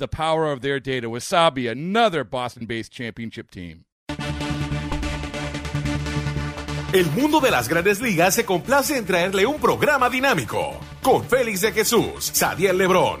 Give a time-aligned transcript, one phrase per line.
[0.00, 1.08] the power of their data.
[1.08, 3.84] Wasabi, another Boston based championship team.
[6.92, 11.60] El mundo de las grandes ligas se complace en traerle un programa dinámico con Félix
[11.60, 13.20] de Jesús, Sadiel Lebrón,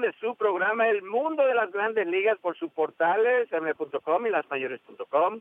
[0.00, 5.40] De su programa El Mundo de las Grandes Ligas por sus portales m.com y lasmayores.com.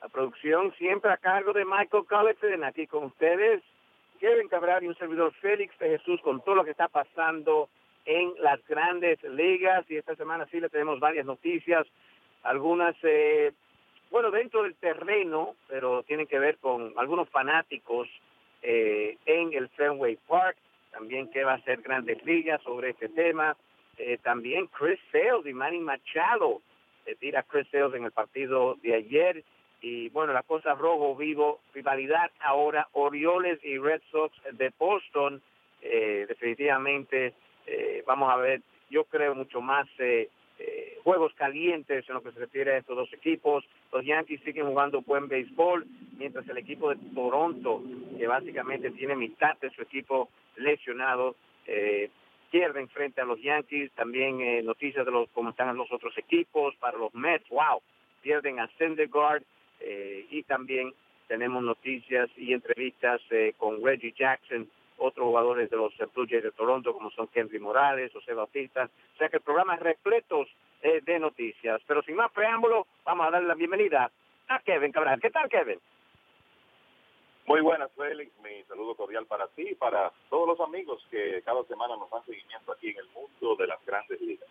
[0.00, 3.62] La producción siempre a cargo de Michael Collison, aquí con ustedes,
[4.18, 7.68] Kevin Cabral y un servidor Félix de Jesús con todo lo que está pasando
[8.04, 9.84] en las grandes ligas.
[9.90, 11.86] Y esta semana sí le tenemos varias noticias,
[12.42, 13.52] algunas, eh,
[14.10, 18.08] bueno, dentro del terreno, pero tienen que ver con algunos fanáticos
[18.62, 20.56] eh, en el Fenway Park
[20.92, 23.56] también qué va a hacer Grandes Ligas sobre este tema.
[24.02, 26.60] Eh, también Chris Sales y Manny Machado
[27.04, 29.44] se tira Chris Sales en el partido de ayer.
[29.80, 35.42] Y bueno, la cosa rojo vivo, rivalidad ahora, Orioles y Red Sox de Boston.
[35.80, 37.34] Eh, definitivamente
[37.66, 42.32] eh, vamos a ver, yo creo mucho más eh, eh, juegos calientes en lo que
[42.32, 43.64] se refiere a estos dos equipos.
[43.92, 45.86] Los Yankees siguen jugando buen béisbol,
[46.18, 47.82] mientras el equipo de Toronto,
[48.18, 51.36] que básicamente tiene mitad de su equipo lesionado,
[51.66, 52.10] eh,
[52.52, 53.90] pierden frente a los Yankees.
[53.92, 56.76] También eh, noticias de los cómo están los otros equipos.
[56.76, 57.80] Para los Mets, wow,
[58.20, 59.42] pierden a Syndergaard
[59.80, 60.92] eh, y también
[61.32, 64.68] tenemos noticias y entrevistas eh, con Reggie Jackson,
[64.98, 68.84] otros jugadores de los eh, Blue Jays de Toronto, como son Henry Morales, José Bautista.
[69.14, 70.44] O sea que el programa es repleto
[70.82, 71.80] eh, de noticias.
[71.86, 74.10] Pero sin más preámbulo, vamos a darle la bienvenida
[74.48, 75.22] a Kevin Cabral.
[75.22, 75.78] ¿Qué tal, Kevin?
[77.46, 78.30] Muy buenas, Félix.
[78.42, 82.24] Mi saludo cordial para ti y para todos los amigos que cada semana nos dan
[82.24, 84.48] seguimiento aquí en el mundo de las grandes ligas.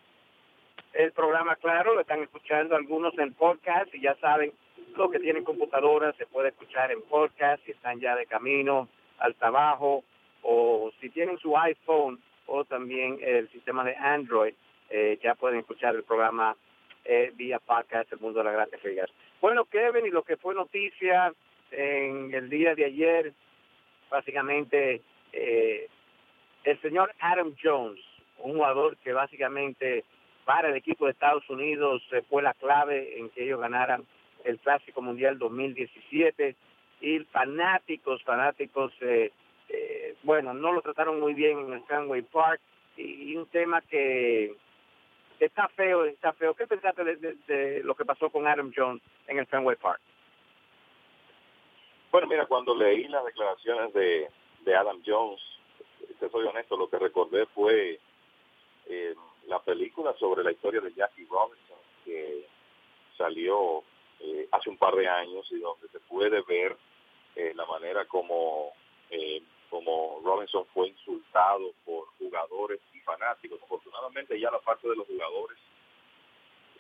[0.94, 4.51] El programa, claro, lo están escuchando algunos en podcast y ya saben,
[4.97, 9.35] los que tienen computadoras se puede escuchar en podcast si están ya de camino al
[9.35, 10.03] trabajo
[10.41, 14.53] o si tienen su iPhone o también el sistema de Android,
[14.90, 16.57] eh, ya pueden escuchar el programa
[17.06, 19.09] eh, vía podcast El Mundo de las Grandes Ligas.
[19.40, 21.34] Bueno, Kevin, y lo que fue noticia
[21.71, 23.33] en el día de ayer,
[24.09, 25.01] básicamente,
[25.33, 25.87] eh,
[26.63, 27.99] el señor Adam Jones,
[28.39, 30.03] un jugador que básicamente
[30.45, 34.03] para el equipo de Estados Unidos eh, fue la clave en que ellos ganaran
[34.44, 36.56] el Clásico Mundial 2017
[37.01, 39.31] y fanáticos, fanáticos, eh,
[39.69, 42.62] eh, bueno, no lo trataron muy bien en el Fenway Park
[42.97, 44.53] y, un tema que
[45.39, 46.53] está feo, está feo.
[46.53, 50.01] ¿Qué pensaste de, de lo que pasó con Adam Jones en el Fenway Park?
[52.12, 54.30] Bueno, mira, cuando leí las declaraciones de,
[54.66, 55.40] de Adam Jones,
[56.19, 58.00] te soy honesto, lo que recordé fue
[58.88, 59.16] eh,
[59.48, 62.46] la película sobre la historia de Jackie Robinson, que
[63.18, 63.84] salió
[64.19, 66.75] eh, hace un par de años y donde se puede ver
[67.38, 68.74] eh, la manera como,
[69.10, 73.63] eh, como Robinson fue insultado por jugadores y fanáticos.
[73.63, 75.58] Afortunadamente ya la parte de los jugadores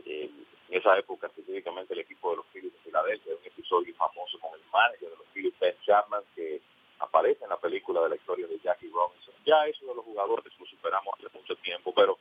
[0.05, 0.29] eh,
[0.71, 4.53] en esa época específicamente el equipo de los Phillies de Filadelfia, un episodio famoso con
[4.53, 6.61] el manager de los Phillies, Ben Chapman, que
[6.99, 9.33] aparece en la película de la historia de Jackie Robinson.
[9.45, 12.17] Ya eso de los jugadores lo superamos hace mucho tiempo, pero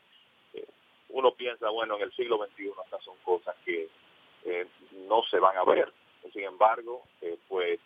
[0.53, 0.67] eh,
[1.11, 3.89] uno piensa, bueno, en el siglo XXI estas son cosas que
[4.45, 4.67] eh,
[5.07, 5.93] no se van a ver.
[6.33, 7.79] Sin embargo, eh, pues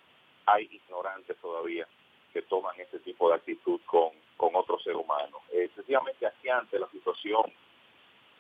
[0.47, 1.87] hay ignorantes todavía
[2.33, 5.43] que toman ese tipo de actitud con, con otro ser humano.
[5.53, 7.53] Especialmente aquí ante la situación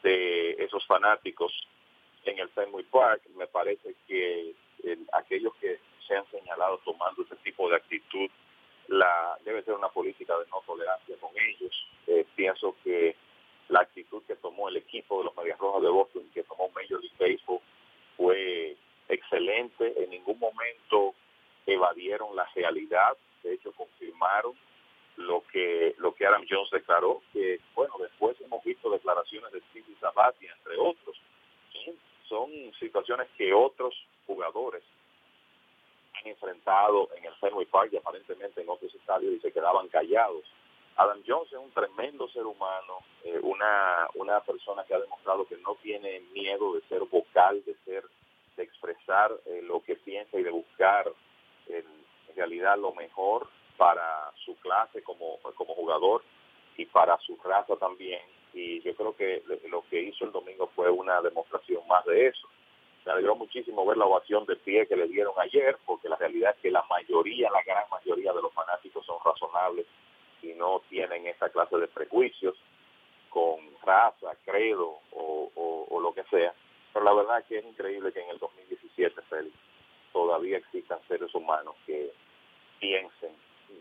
[0.03, 1.53] de esos fanáticos
[2.25, 4.55] en el Fenway Park, me parece que
[5.13, 8.29] aquellos que se han señalado tomando ese tipo de actitud,
[8.89, 11.73] la debe ser una política de no tolerancia con ellos.
[12.07, 13.17] Eh, pienso que
[13.69, 17.01] la actitud que tomó el equipo de los Medias Rojas de Boston, que tomó Major
[17.01, 17.61] League Baseball,
[18.17, 18.77] fue
[19.09, 19.95] excelente.
[20.03, 21.15] En ningún momento
[21.67, 23.17] evadieron la realidad.
[23.43, 24.55] De hecho, confirmaron
[25.17, 29.97] lo que lo que Adam Jones declaró, que bueno, después hemos visto declaraciones de Steve
[30.01, 31.17] Sabatia, entre otros,
[32.29, 33.95] son situaciones que otros
[34.27, 34.83] jugadores
[36.15, 40.45] han enfrentado en el Fenway Park y aparentemente en otros estadios y se quedaban callados.
[40.97, 45.57] Adam Jones es un tremendo ser humano, eh, una, una persona que ha demostrado que
[45.59, 48.05] no tiene miedo de ser vocal, de ser,
[48.57, 51.11] de expresar eh, lo que piensa y de buscar
[51.67, 51.85] en,
[52.29, 56.23] en realidad lo mejor para su clase como, como jugador
[56.77, 58.21] y para su raza también
[58.55, 62.49] y yo creo que lo que hizo el domingo fue una demostración más de eso.
[63.05, 66.55] Me alegró muchísimo ver la ovación de pie que le dieron ayer, porque la realidad
[66.55, 69.87] es que la mayoría, la gran mayoría de los fanáticos son razonables
[70.41, 72.55] y no tienen esa clase de prejuicios
[73.29, 76.55] con raza, credo o, lo que sea.
[76.93, 79.57] Pero la verdad es que es increíble que en el 2017, Félix,
[80.13, 82.13] todavía existan seres humanos que
[82.79, 83.33] piensen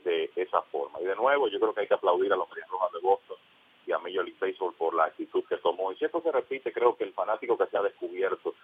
[0.05, 1.01] de esa forma.
[1.01, 3.37] Y de nuevo, yo creo que hay que aplaudir a los Medias Rojas de Boston
[3.85, 5.91] y a Major League Baseball por la actitud que tomó.
[5.91, 8.55] Y si esto se repite, creo que el fanático que se ha descubierto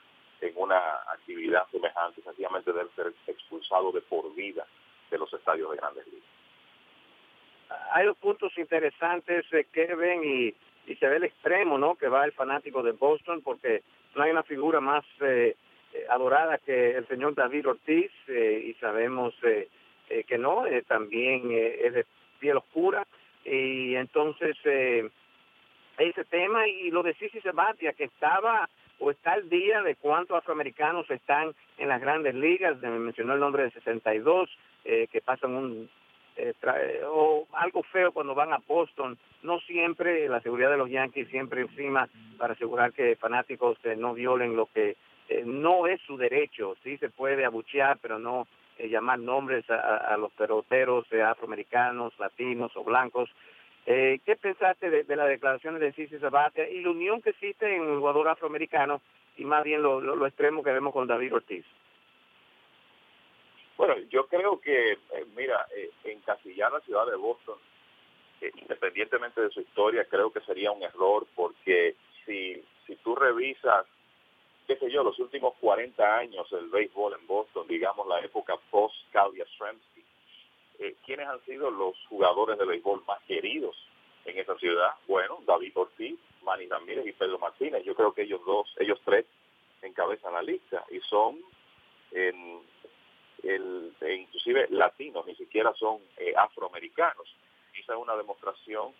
[0.41, 0.77] en una
[1.11, 4.65] actividad semejante sencillamente debe ser expulsado de por vida
[5.11, 6.29] de los estadios de grandes ligas.
[7.91, 10.55] Hay dos puntos interesantes, eh, Kevin, y,
[10.91, 11.95] y se ve el extremo, ¿no?
[11.95, 13.83] Que va el fanático de Boston, porque
[14.15, 15.55] no hay una figura más eh,
[15.93, 22.05] eh, adorada que el señor David Ortiz, y sabemos que no, también es de
[22.39, 23.05] piel oscura,
[23.45, 25.09] y entonces eh,
[25.97, 28.69] ese tema y lo de Sisi Sebatia que estaba
[28.99, 33.39] o está al día de cuántos afroamericanos están en las grandes ligas, me mencionó el
[33.39, 34.49] nombre de 62,
[34.83, 35.89] eh, que pasan un
[36.35, 36.53] eh,
[37.05, 41.61] o algo feo cuando van a Boston, no siempre la seguridad de los Yankees siempre
[41.61, 44.95] encima para asegurar que fanáticos no violen lo que
[45.45, 48.47] no es su derecho, sí se puede abuchear, pero no
[48.79, 53.29] eh, llamar nombres a, los peloteros afroamericanos, latinos o blancos.
[53.85, 57.83] Eh, ¿Qué pensaste de, las declaraciones de Cici Sabatia y la unión que existe en
[57.83, 59.01] el jugador afroamericano
[59.35, 61.65] y más bien lo, extremo que vemos con David Ortiz?
[63.75, 65.67] Bueno, yo creo que, eh, mira,
[66.05, 67.57] encasillar la ciudad de Boston,
[68.61, 73.85] independientemente de su historia, creo que sería un error porque si, si tú revisas
[74.69, 78.93] qué sé yo, los últimos 40 años del béisbol en Boston, digamos la época post
[79.09, 80.03] Claudia Stremski,
[80.77, 83.75] eh, ¿quiénes han sido los jugadores de béisbol más queridos
[84.25, 84.91] en esa ciudad?
[85.07, 87.83] Bueno, David Ortiz, Manny Ramírez y Pedro Martínez.
[87.83, 89.25] Yo creo que ellos dos, ellos tres
[89.81, 91.39] encabezan la lista y son
[92.11, 92.61] en,
[93.41, 97.27] el, inclusive latinos, ni siquiera son eh, afroamericanos.
[97.73, 98.93] Esa es una demostración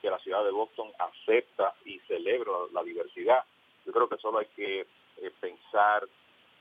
[0.00, 3.44] que la ciudad de Boston acepta y celebra la diversidad
[3.84, 6.06] yo creo que solo hay que eh, pensar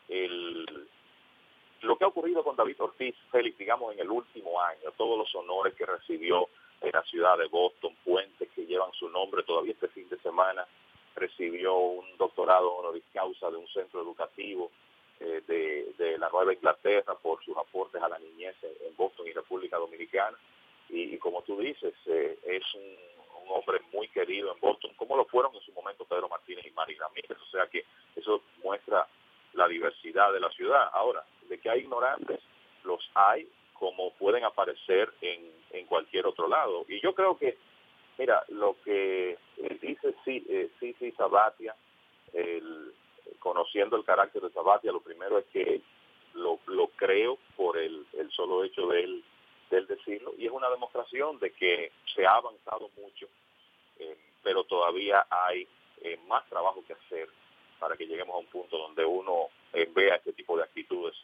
[0.07, 0.87] el,
[1.81, 5.33] lo que ha ocurrido con David Ortiz, Félix, digamos, en el último año, todos los
[5.35, 6.47] honores que recibió
[6.81, 10.65] en la ciudad de Boston, puentes que llevan su nombre, todavía este fin de semana
[11.15, 14.71] recibió un doctorado honoris causa de un centro educativo
[15.19, 19.33] eh, de, de, la Nueva Inglaterra por sus aportes a la niñez en Boston y
[19.33, 20.37] República Dominicana.
[20.89, 22.95] Y, como tú dices, eh, es un
[23.51, 26.95] hombre muy querido en Boston, como lo fueron en su momento Pedro Martínez y Mari
[26.95, 27.37] Ramírez.
[27.41, 29.07] O sea que eso muestra
[29.53, 30.89] la diversidad de la ciudad.
[30.93, 32.39] Ahora, de que hay ignorantes,
[32.83, 36.85] los hay como pueden aparecer en, en cualquier otro lado.
[36.87, 37.57] Y yo creo que,
[38.17, 39.37] mira, lo que
[39.81, 41.75] dice sí, eh, sí, sí, Sabatia,
[42.33, 42.93] el,
[43.39, 45.81] conociendo el carácter de Sabatia, lo primero es que
[46.35, 49.23] lo, lo creo por el, el solo hecho de él
[49.71, 53.27] del decirlo, y es una demostración de que se ha avanzado mucho,
[53.97, 55.67] eh, pero todavía hay
[56.01, 57.29] eh, más trabajo que hacer
[57.79, 61.15] para que lleguemos a un punto donde uno eh, vea este tipo de actitudes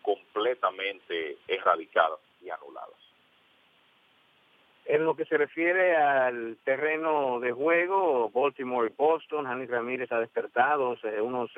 [0.00, 2.96] completamente erradicadas y anuladas.
[4.86, 10.20] En lo que se refiere al terreno de juego, Baltimore y Boston, Hanny Ramírez ha
[10.20, 11.50] despertado unos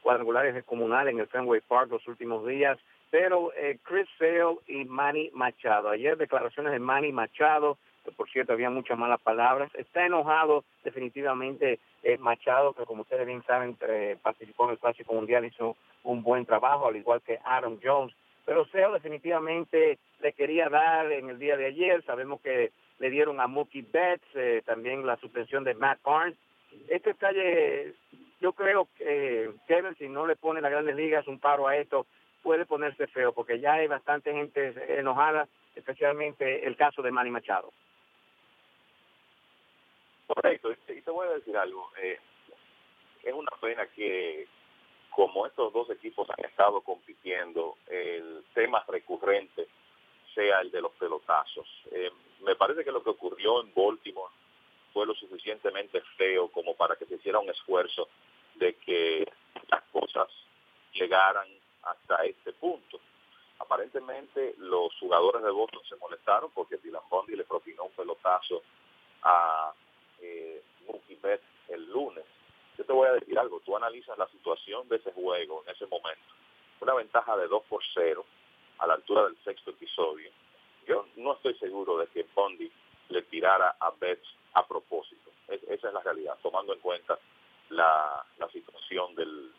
[0.00, 2.78] cuadrangulares comunales en el Fenway Park los últimos días,
[3.10, 5.90] pero eh, Chris Sale y Manny Machado.
[5.90, 9.70] Ayer declaraciones de Manny Machado, que por cierto había muchas malas palabras.
[9.74, 13.76] Está enojado definitivamente eh, Machado, que como ustedes bien saben
[14.22, 18.14] participó en el Clásico Mundial, hizo un buen trabajo, al igual que Adam Jones
[18.50, 22.02] pero Seo definitivamente le quería dar en el día de ayer.
[22.04, 26.36] Sabemos que le dieron a Mookie Betts eh, también la suspensión de Matt Barnes.
[26.88, 27.94] Este detalle,
[28.40, 32.06] yo creo que Kevin, si no le pone las grandes ligas un paro a esto,
[32.42, 37.72] puede ponerse feo, porque ya hay bastante gente enojada, especialmente el caso de Manny Machado.
[40.26, 41.90] Correcto, y te voy a decir algo.
[42.00, 42.18] Eh,
[43.24, 44.46] es una pena que
[45.10, 49.66] como estos dos equipos han estado compitiendo, el tema recurrente
[50.34, 51.66] sea el de los pelotazos.
[51.90, 52.10] Eh,
[52.42, 54.32] me parece que lo que ocurrió en Baltimore
[54.92, 58.08] fue lo suficientemente feo como para que se hiciera un esfuerzo
[58.54, 59.30] de que
[59.68, 60.28] las cosas
[60.92, 61.46] llegaran
[61.82, 63.00] hasta este punto.
[63.58, 68.62] Aparentemente los jugadores de Boston se molestaron porque Dylan Bondi le propinó un pelotazo
[69.22, 69.72] a
[70.20, 71.18] eh, Mookie
[71.68, 72.24] el lunes
[72.80, 75.84] yo te voy a decir algo, tú analizas la situación de ese juego en ese
[75.84, 76.32] momento,
[76.80, 78.24] una ventaja de 2 por 0
[78.78, 80.30] a la altura del sexto episodio.
[80.86, 82.72] Yo no estoy seguro de que Bondi
[83.10, 85.30] le tirara a Betts a propósito.
[85.48, 87.18] esa es la realidad, tomando en cuenta
[87.68, 89.52] la, situación del,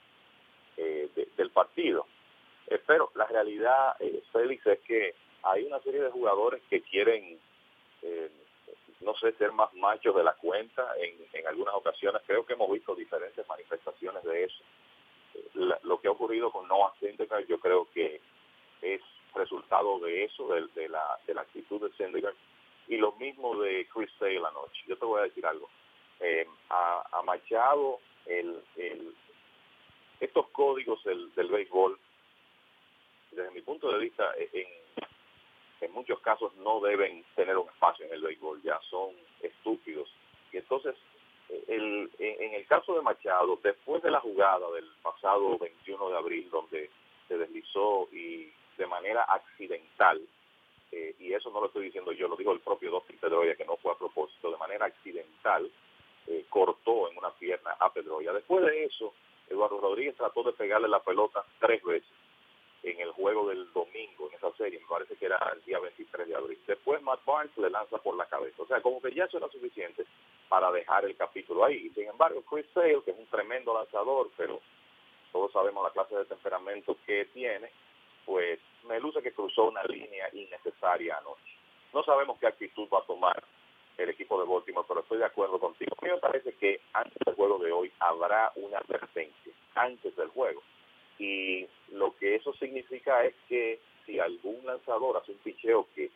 [0.82, 2.08] eh, del partido.
[2.68, 7.40] Eh, pero la realidad, eh, Félix, es que hay una serie de jugadores que quieren
[8.02, 8.32] eh,
[9.02, 12.22] no sé, ser más machos de la cuenta en, en algunas ocasiones.
[12.26, 14.64] Creo que hemos visto diferentes manifestaciones de eso.
[15.84, 18.22] lo que ha ocurrido con Noah Syndergaard yo creo que
[18.82, 19.02] es
[19.34, 22.36] resultado de eso, de, la, de la actitud de Syndergaard.
[22.88, 24.84] Y lo mismo de Chris Sale anoche.
[24.88, 25.70] Yo te voy a decir algo.
[26.20, 29.16] Eh, a, Machado, el, el,
[30.22, 32.00] estos códigos del, del béisbol,
[33.32, 34.68] desde mi punto de vista, en,
[35.82, 39.10] en muchos casos no deben tener un espacio en el béisbol, ya son
[39.42, 40.08] estúpidos.
[40.54, 40.96] Y entonces,
[41.68, 46.50] el, en el caso de Machado, después de la jugada del pasado 21 de abril,
[46.52, 46.90] donde
[47.28, 50.22] se deslizó y de manera accidental,
[50.92, 53.66] eh, y eso no lo estoy diciendo yo, lo dijo el propio Dustin Pedroya, que
[53.66, 55.72] no fue a propósito, de manera accidental,
[56.28, 58.34] eh, cortó en una pierna a Pedroya.
[58.34, 59.14] Después de eso,
[59.52, 62.10] Eduardo Rodríguez trató de pegarle la pelota tres veces
[62.84, 66.28] en el juego del domingo en esa serie, me parece que era el día 23
[66.28, 66.60] de abril.
[66.66, 68.64] Después Matt Barnes le lanza por la cabeza.
[68.64, 70.06] O sea, como que ya eso era suficiente
[70.50, 71.90] para dejar el capítulo ahí.
[71.92, 74.60] Sin embargo, Chris Sale, que es un tremendo lanzador, pero
[75.32, 77.70] todos sabemos la clase de temperamento que tiene,
[78.26, 81.56] pues me luce que cruzó una línea innecesaria anoche.
[81.94, 83.44] No sabemos qué actitud va a tomar
[84.04, 85.96] el equipo de Baltimore, pero estoy de acuerdo contigo.
[86.02, 90.30] A mí me parece que antes del juego de hoy habrá una advertencia, antes del
[90.30, 90.62] juego
[91.22, 96.10] y lo que eso significa es que si algún lanzador hace un picheo que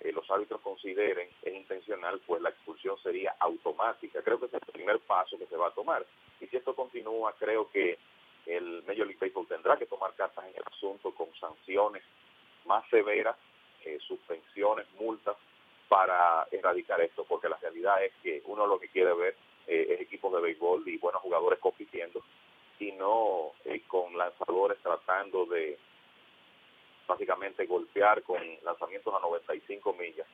[0.00, 4.20] eh, los árbitros consideren es intencional, pues la expulsión sería automática.
[4.22, 6.04] Creo que ese es el primer paso que se va a tomar.
[6.40, 7.96] Y si esto continúa, creo que
[8.46, 12.02] el Major League Baseball tendrá que tomar cartas en el asunto con sanciones
[12.64, 13.36] más severas,
[13.84, 15.36] eh, suspensiones, multas,
[15.90, 19.34] para erradicar esto, porque la realidad es que uno lo que quiere ver
[19.66, 22.22] eh, es equipos de béisbol y buenos jugadores compitiendo
[22.78, 25.76] y no eh, con lanzadores tratando de
[27.08, 30.28] básicamente golpear con lanzamientos a 95 millas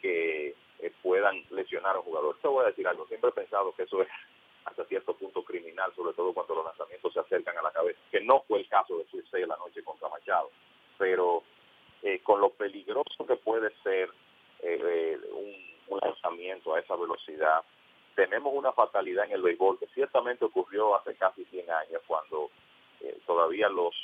[0.00, 2.38] que eh, puedan lesionar a un jugador.
[2.40, 4.08] Te voy a decir algo, siempre he pensado que eso es
[4.64, 8.22] hasta cierto punto criminal, sobre todo cuando los lanzamientos se acercan a la cabeza, que
[8.22, 10.50] no fue el caso de Suicide la noche contra Machado,
[10.96, 11.42] pero
[12.02, 14.10] eh, con lo peligroso que puede ser
[14.62, 17.62] un lanzamiento a esa velocidad,
[18.16, 22.50] tenemos una fatalidad en el béisbol que ciertamente ocurrió hace casi 100 años cuando
[23.02, 23.94] eh, todavía los,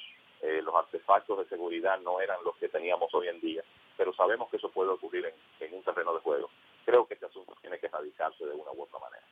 [0.42, 3.64] eh, los artefactos de seguridad no eran los que teníamos hoy en día,
[3.96, 6.50] pero sabemos que eso puede ocurrir en, un terreno de juego.
[6.84, 9.24] Creo que este asunto tiene que erradicarse de una u otra manera.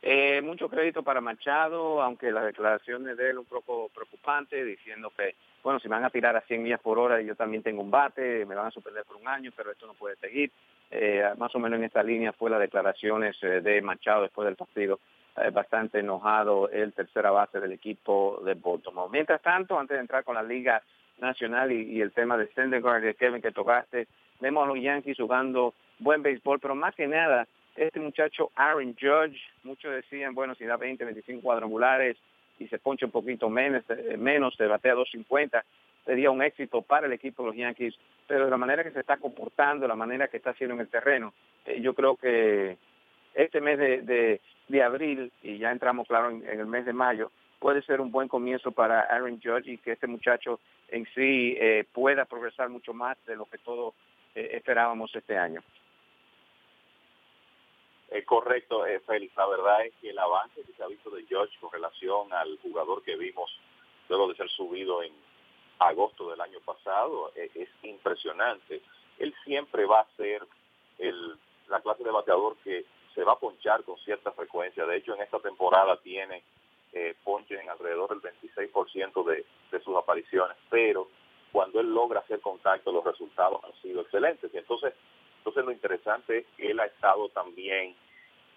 [0.00, 5.34] Eh, mucho crédito para Machado, aunque las declaraciones de él un poco preocupantes, diciendo que,
[5.62, 8.46] bueno, si van a tirar a 100 millas por hora, yo también tengo un bate,
[8.46, 10.52] me van a suspender por un año, pero esto no puede seguir.
[10.90, 14.56] Eh, más o menos en esta línea fue las declaraciones eh, de Machado después del
[14.56, 15.00] partido,
[15.36, 19.10] eh, bastante enojado el tercera base del equipo de Baltimore.
[19.10, 20.82] Mientras tanto, antes de entrar con la Liga
[21.18, 24.06] Nacional y, el tema de Syndergaard y de Kevin que tocaste,
[24.40, 27.46] vemos a los Yankees jugando buen béisbol, pero más que nada,
[27.78, 32.16] este muchacho Aaron Judge, muchos decían, bueno, si da 20, 25 cuadrangulares
[32.58, 33.84] y se poncha un poquito menos,
[34.18, 35.64] menos se batea 250,
[36.04, 37.94] sería un éxito para el equipo de los Yankees,
[38.26, 40.88] pero de la manera que se está comportando, la manera que está haciendo en el
[40.88, 41.34] terreno,
[41.66, 42.78] eh, yo creo que
[43.34, 47.82] este mes de, de, abril, y ya entramos, claro, en, el mes de mayo, puede
[47.82, 52.24] ser un buen comienzo para Aaron Judge y que este muchacho en sí eh, pueda
[52.24, 53.94] progresar mucho más de lo que todos
[54.34, 55.60] eh, esperábamos este año.
[58.10, 59.36] Es correcto, Félix.
[59.36, 62.58] La verdad es que el avance que se ha visto de George con relación al
[62.62, 63.50] jugador que vimos
[64.08, 65.12] luego de ser subido en
[65.78, 68.80] agosto del año pasado es, es impresionante.
[69.18, 70.46] Él siempre va a ser
[70.98, 71.36] el,
[71.68, 72.84] la clase de bateador que
[73.14, 74.86] se va a ponchar con cierta frecuencia.
[74.86, 76.42] De hecho, en esta temporada tiene
[76.92, 81.08] eh, ponches en alrededor del 26% de, de sus apariciones, pero
[81.52, 84.52] cuando él logra hacer contacto, los resultados han sido excelentes.
[84.52, 84.94] Y entonces,
[85.48, 87.96] entonces lo interesante es que él ha estado también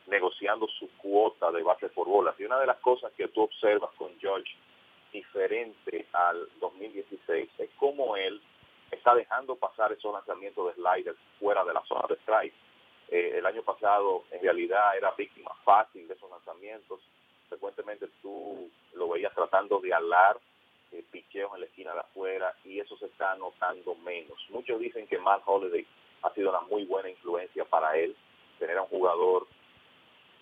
[0.07, 2.37] negociando su cuota de base por bolas.
[2.37, 4.51] Y una de las cosas que tú observas con George
[5.13, 8.41] diferente al 2016 es cómo él
[8.91, 12.53] está dejando pasar esos lanzamientos de sliders fuera de la zona de strike.
[13.07, 16.99] Eh, el año pasado en realidad era víctima fácil de esos lanzamientos.
[17.47, 20.37] Frecuentemente tú lo veías tratando de alar
[20.91, 24.37] eh, picheos en la esquina de afuera y eso se está notando menos.
[24.49, 25.87] Muchos dicen que Matt Holiday
[26.23, 28.15] ha sido una muy buena influencia para él,
[28.59, 29.47] tener a un jugador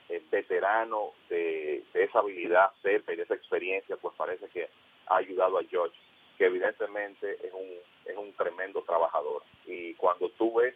[0.09, 4.69] eh, veterano de, esa habilidad cerca y de esa experiencia, pues parece que
[5.07, 5.97] ha ayudado a George,
[6.37, 7.67] que evidentemente es un,
[8.05, 9.43] es un tremendo trabajador.
[9.65, 10.75] Y cuando tú ves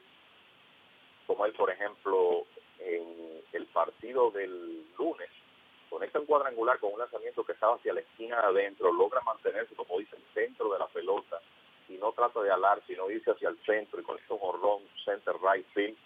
[1.28, 2.46] como él, por ejemplo,
[2.80, 5.30] en el partido del lunes,
[5.90, 9.76] conecta un cuadrangular con un lanzamiento que estaba hacia la esquina de adentro, logra mantenerse,
[9.76, 11.42] como dice, el centro de la pelota
[11.94, 15.36] y no trata de alar, sino irse hacia el centro y conecta un horrón center
[15.42, 15.98] right field.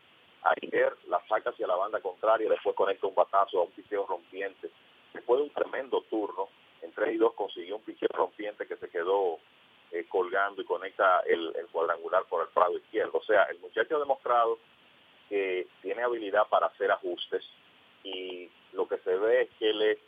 [0.43, 4.69] Ayer la saca hacia la banda contraria, después conecta un batazo a un picheo rompiente.
[5.13, 6.49] Después de un tremendo turno,
[6.81, 9.39] en 3 y 2 consiguió un picheo rompiente que se quedó
[9.91, 13.17] eh, colgando y conecta el, cuadrangular por el prado izquierdo.
[13.17, 14.59] O sea, el muchacho ha demostrado
[15.29, 17.43] que tiene habilidad para hacer ajustes
[18.03, 19.99] y lo que se ve es que él es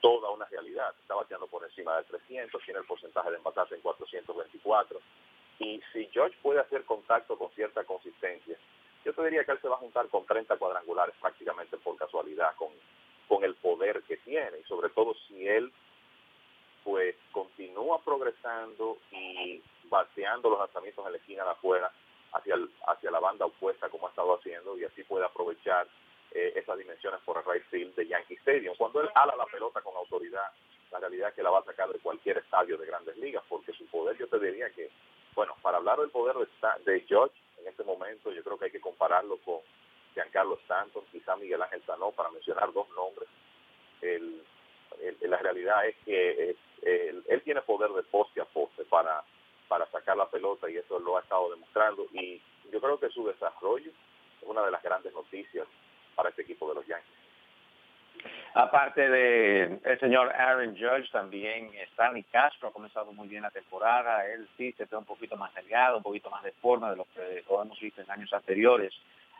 [0.00, 0.94] toda una realidad.
[1.00, 5.00] Está bateando por encima de 300, tiene el porcentaje de empatarse en 424.
[5.60, 8.56] Y si George puede hacer contacto con cierta consistencia,
[9.04, 12.54] yo te diría que él se va a juntar con 30 cuadrangulares prácticamente por casualidad,
[12.56, 12.68] con,
[13.28, 15.72] con el poder que tiene, y sobre todo si él
[16.84, 21.92] pues continúa progresando y bateando los lanzamientos en la esquina de afuera,
[22.32, 22.54] hacia,
[22.86, 25.86] hacia la banda opuesta como ha estado haciendo y así puede aprovechar
[26.32, 28.74] eh, esas dimensiones por el right field de Yankee Stadium.
[28.76, 30.50] Cuando él ala la pelota con autoridad,
[30.90, 33.72] la realidad es que la va a sacar de cualquier estadio de grandes ligas, porque
[33.72, 34.90] su poder yo te diría que,
[35.34, 36.36] bueno, para hablar del poder
[36.84, 39.60] de, George en este momento, yo creo que hay que compararlo con
[40.14, 43.28] Giancarlo Stanton, quizá Miguel Ángel Sanó, para mencionar dos nombres.
[44.00, 44.42] El,
[45.22, 49.22] la realidad es que eh, él tiene poder de poste a poste para
[49.68, 52.40] para sacar la pelota y eso lo ha estado demostrando y
[52.72, 55.66] yo creo que su desarrollo es una de las grandes noticias
[56.18, 57.14] para este equipo de los Yankees.
[58.54, 64.26] Aparte de el señor Aaron Judge, también Stanley Castro ha comenzado muy bien la temporada.
[64.26, 67.06] Él sí se está un poquito más delgado, un poquito más de forma de lo
[67.14, 68.92] que hemos visto en años anteriores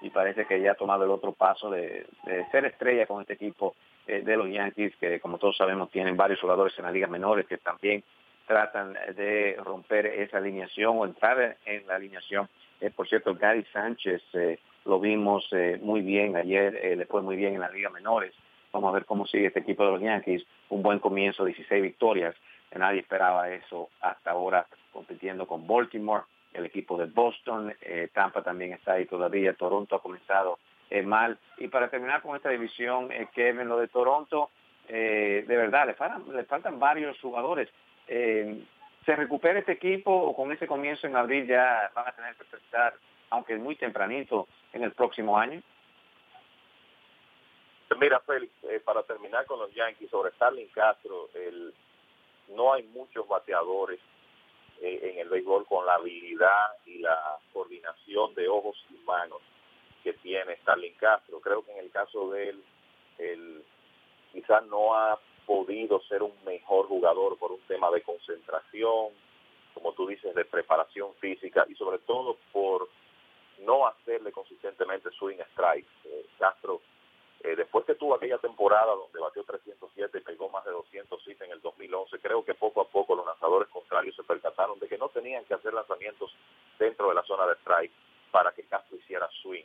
[0.03, 2.07] y parece que ya ha tomado el otro paso de,
[2.53, 3.75] ser estrella con este equipo
[4.07, 7.45] eh, de los Yankees, que como todos sabemos tienen varios jugadores en las ligas menores
[7.49, 8.05] que también
[8.47, 12.49] tratan de romper esa alineación o entrar en la alineación.
[12.81, 17.37] Eh, por cierto, Gary Sánchez eh, lo vimos eh, muy bien ayer, le fue muy
[17.37, 18.35] bien en la Liga Menores.
[18.73, 20.45] Vamos a ver cómo sigue este equipo de los Yankees.
[20.71, 22.35] Un buen comienzo, 16 victorias.
[22.77, 27.75] Nadie esperaba eso hasta ahora compitiendo con Baltimore, el equipo de Boston.
[28.13, 29.55] Tampa también está ahí todavía.
[29.55, 30.59] Toronto ha comenzado
[31.05, 31.39] mal.
[31.57, 34.51] Y para terminar con esta división, Kevin, lo de Toronto,
[34.87, 37.71] de verdad, le faltan, le faltan varios jugadores
[38.09, 38.65] eh,
[39.05, 42.57] se recupere este equipo o con ese comienzo en abril ya van a tener que
[42.57, 42.95] estar,
[43.31, 45.63] aunque muy tempranito, en el próximo año?
[47.99, 51.75] Mira, Félix, eh, para terminar con los Yankees, sobre Starling Castro, el,
[52.49, 53.99] no hay muchos bateadores
[54.81, 59.41] eh, en el béisbol con la habilidad y la coordinación de ojos y manos
[60.05, 61.41] que tiene Starling Castro.
[61.41, 62.65] Creo que en el caso de él,
[63.19, 63.65] él
[64.33, 69.09] quizás no ha podido ser un mejor jugador por un tema de concentración,
[69.75, 72.89] como tú dices, de preparación física y sobre todo por
[73.59, 75.91] no hacerle consistentemente swing strikes.
[76.05, 76.81] Eh, Castro,
[77.41, 81.53] eh, después que tuvo aquella temporada donde batió 307 y pegó más de 207 en
[81.53, 85.09] el 2011, creo que poco a poco los lanzadores contrarios se percataron de que no
[85.09, 86.35] tenían que hacer lanzamientos
[86.79, 87.93] dentro de la zona de strike
[88.31, 89.65] para que Castro hiciera swing.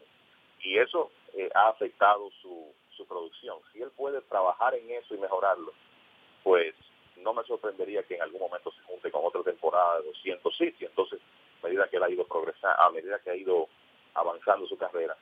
[0.62, 3.58] Y eso eh, ha afectado su, su producción.
[3.72, 5.74] Si él puede trabajar en eso y mejorarlo,
[6.44, 6.76] pues
[7.18, 10.90] no me sorprendería que en algún momento se junte con otra temporada de 200 sitios.
[10.92, 11.20] Entonces,
[11.62, 13.68] a medida que él ha ido progresando, a medida que ha ido
[14.16, 15.16] avanzando su carrera,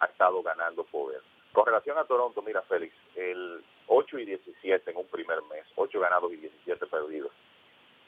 [0.00, 1.20] ha estado ganando poder.
[1.52, 6.00] Con relación a Toronto, mira Félix, el 8 y 17 en un primer mes, 8
[6.00, 7.30] ganados y 17 perdidos.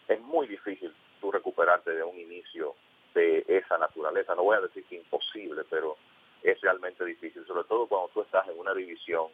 [0.09, 2.75] Es muy difícil tú recuperarte de un inicio
[3.15, 4.35] de esa naturaleza.
[4.35, 5.97] No voy a decir que imposible, pero
[6.43, 9.29] es realmente difícil, sobre todo cuando tú estás en una división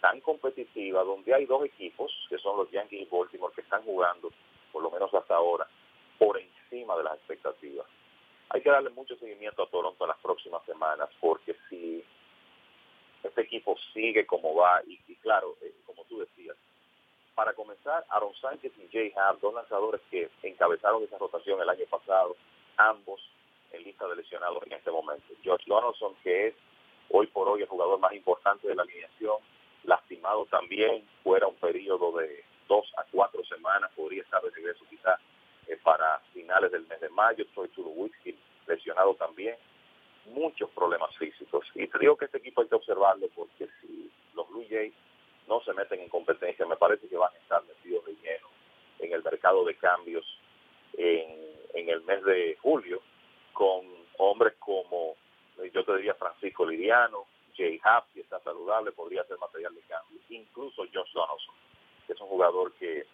[0.00, 4.30] tan competitiva donde hay dos equipos, que son los Yankees y Baltimore, que están jugando,
[4.72, 5.66] por lo menos hasta ahora,
[6.18, 7.86] por encima de las expectativas.
[8.50, 12.02] Hay que darle mucho seguimiento a Toronto en las próximas semanas, porque si
[13.22, 13.76] este equipo
[14.10, 16.56] sigue como va, y, claro, eh, como tú decías,
[17.36, 21.84] para comenzar, Aaron Sánchez y Jay Hamm, dos lanzadores que encabezaron esa rotación el año
[21.88, 22.36] pasado,
[22.76, 23.20] ambos
[23.72, 25.32] en lista de lesionados en este momento.
[25.42, 26.54] George Donaldson, que es
[27.10, 29.36] hoy por hoy el jugador más importante de la alineación,
[29.84, 35.20] lastimado también, fuera un periodo de dos a cuatro semanas, podría estar de regreso quizás
[35.68, 39.56] eh, para finales del mes de mayo, Troy Tulowitzki lesionado también,
[40.26, 41.66] muchos problemas físicos.
[41.74, 44.94] Y te digo que este equipo hay que observarlo porque si los Blue Jays
[45.48, 48.48] no se meten en competencia, me parece que van a estar metidos de lleno
[48.98, 50.24] en el mercado de cambios
[50.94, 51.30] en,
[51.74, 53.00] en el mes de julio
[53.52, 53.84] con
[54.18, 55.16] hombres como,
[55.72, 60.20] yo te diría, Francisco Liriano, Jay Happ, si está saludable, podría ser material de cambio.
[60.28, 61.54] Incluso Josh Donaldson,
[62.06, 63.06] que es un jugador que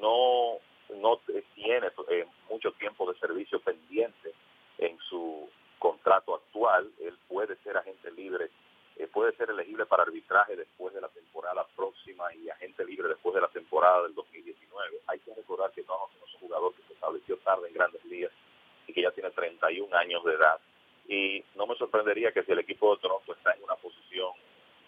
[0.00, 0.58] no,
[0.96, 1.20] no
[1.54, 4.32] tiene eh, mucho tiempo de servicio pendiente
[4.78, 6.90] en su contrato actual.
[7.00, 8.50] Él puede ser agente libre,
[8.96, 13.34] eh, puede ser elegible para arbitraje después de la temporada próxima y agente libre después
[13.34, 15.00] de la temporada del 2019.
[15.06, 18.32] Hay que recordar que Donaldson es un jugador que se estableció tarde en grandes ligas
[18.86, 20.58] y que ya tiene 31 años de edad
[21.08, 24.32] y no me sorprendería que si el equipo de Toronto está en una posición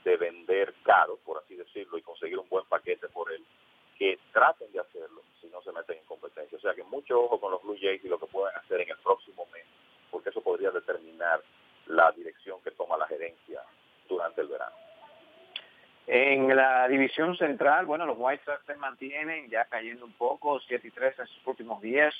[0.04, 3.44] de vender caro, por así decirlo, y conseguir un buen paquete por él,
[3.98, 6.56] que traten de hacerlo si no se meten en competencia.
[6.56, 8.90] O sea que mucho ojo con los Blue Jays y lo que pueden hacer en
[8.90, 9.64] el próximo mes,
[10.10, 11.42] porque eso podría determinar
[11.86, 13.62] la dirección que toma la gerencia
[14.08, 14.74] durante el verano.
[16.06, 20.88] En la división central, bueno, los White Sox se mantienen ya cayendo un poco, 7
[20.88, 22.14] y 3 en sus últimos días.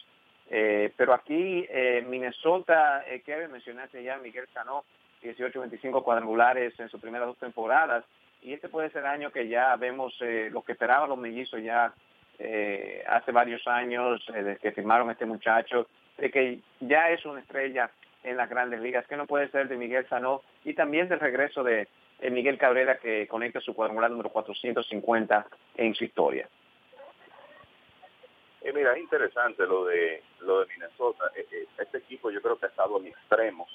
[0.50, 4.84] Eh, pero aquí, eh, Minnesota, eh, Kevin, mencionaste ya Miguel Cano,
[5.22, 8.04] 18-25 cuadrangulares en sus primeras dos temporadas.
[8.40, 11.92] Y este puede ser año que ya vemos eh, lo que esperaban los mellizos ya
[13.08, 17.90] hace varios años, desde que firmaron este muchacho, de que ya es una estrella
[18.22, 21.64] en las grandes ligas, que no puede ser de Miguel Sanó y también del regreso
[21.64, 21.88] de
[22.30, 25.46] Miguel Cabrera que conecta su cuadrangular número 450
[25.78, 26.48] en su historia.
[28.68, 31.30] Y mira, es interesante lo de lo de Minnesota.
[31.34, 33.68] E, e, este equipo yo creo que ha estado en extremos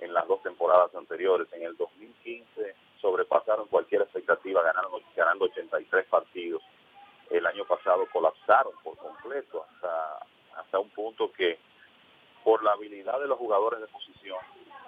[0.00, 1.52] en las dos temporadas anteriores.
[1.52, 6.62] En el 2015 sobrepasaron cualquier expectativa ganando, ganando 83 partidos.
[7.28, 11.58] El año pasado colapsaron por completo hasta, hasta un punto que
[12.42, 14.38] por la habilidad de los jugadores de posición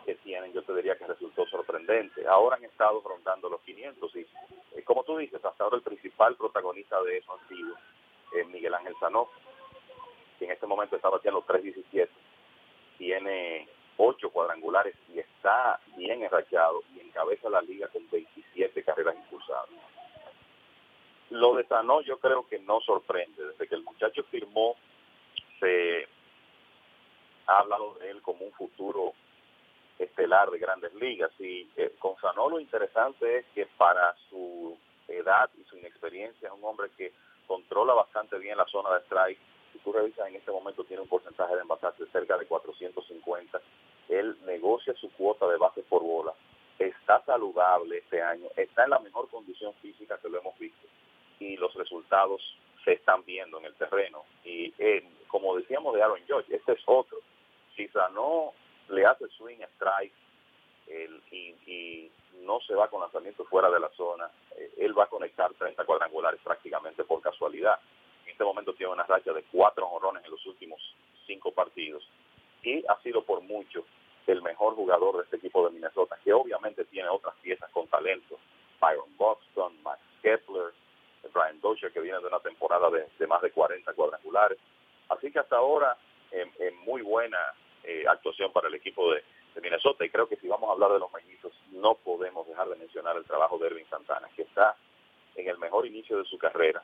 [0.07, 2.27] que tienen, yo te diría que resultó sorprendente.
[2.27, 6.35] Ahora han estado rondando los 500 y, eh, como tú dices, hasta ahora el principal
[6.37, 7.75] protagonista de eso ha sido
[8.45, 9.29] Miguel Ángel Sanó,
[10.39, 12.09] que en este momento está bateando 3.17,
[12.99, 19.69] tiene 8 cuadrangulares y está bien enrachado y encabeza la liga con 27 carreras impulsadas.
[21.31, 23.45] Lo de Sanó yo creo que no sorprende.
[23.47, 24.77] Desde que el muchacho firmó,
[25.61, 26.09] se
[27.47, 29.15] ha hablado de él como un futuro
[29.99, 31.31] estelar de grandes ligas.
[31.39, 34.77] Y eh, con Sanó lo interesante es que para su
[35.09, 37.13] edad y su inexperiencia es un hombre que
[37.47, 39.39] controla bastante bien la zona de strike.
[39.73, 43.61] Si tú revisas en este momento tiene un porcentaje de envasarse cerca de 450.
[44.09, 46.33] Él negocia su cuota de base por bola.
[46.79, 48.49] Está saludable este año.
[48.57, 50.87] Está en la mejor condición física que lo hemos visto.
[51.41, 52.41] Y los resultados
[52.85, 54.25] se están viendo en el terreno.
[54.45, 57.19] Y eh, como decíamos de Aaron George, este es otro.
[57.77, 58.53] Si no
[58.89, 60.13] le hace swing strike
[60.87, 62.11] el, y
[62.45, 65.85] no se va con lanzamiento fuera de la zona, eh, él va a conectar 30
[65.85, 67.79] cuadrangulares prácticamente por casualidad.
[68.25, 70.81] En este momento tiene una racha de cuatro honrones en los últimos
[71.27, 72.07] cinco partidos
[72.63, 73.85] y ha sido por mucho
[74.27, 78.39] el mejor jugador de este equipo de Minnesota, que obviamente tiene otras piezas con talento.
[78.81, 80.73] Byron Buxton, Max Kepler,
[81.33, 84.59] Brian Dozier, que viene de una temporada de, más de 40 cuadrangulares.
[85.09, 85.97] Así que hasta ahora,
[86.31, 86.51] en,
[86.85, 87.39] muy buena
[87.83, 89.23] eh, actuación para el equipo de,
[89.55, 90.05] de Minnesota.
[90.05, 93.17] Y creo que si vamos a hablar de los mellizos, no podemos dejar de mencionar
[93.17, 94.77] el trabajo de Ervin Santana, que está
[95.37, 96.83] en el mejor inicio de su carrera.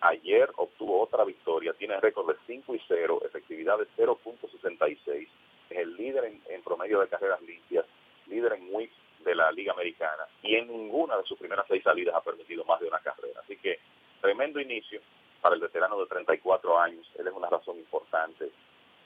[0.00, 5.28] Ayer obtuvo otra victoria, tiene récord de 5 y 0, efectividad de 0.66,
[5.70, 7.86] es el líder en, promedio de carreras limpias,
[8.26, 12.14] líder en whips de la Liga Americana y en ninguna de sus primeras seis salidas
[12.14, 13.40] ha permitido más de una carrera.
[13.40, 13.78] Así que
[14.20, 15.00] tremendo inicio
[15.40, 17.06] para el veterano de 34 años.
[17.18, 18.50] Él es una razón importante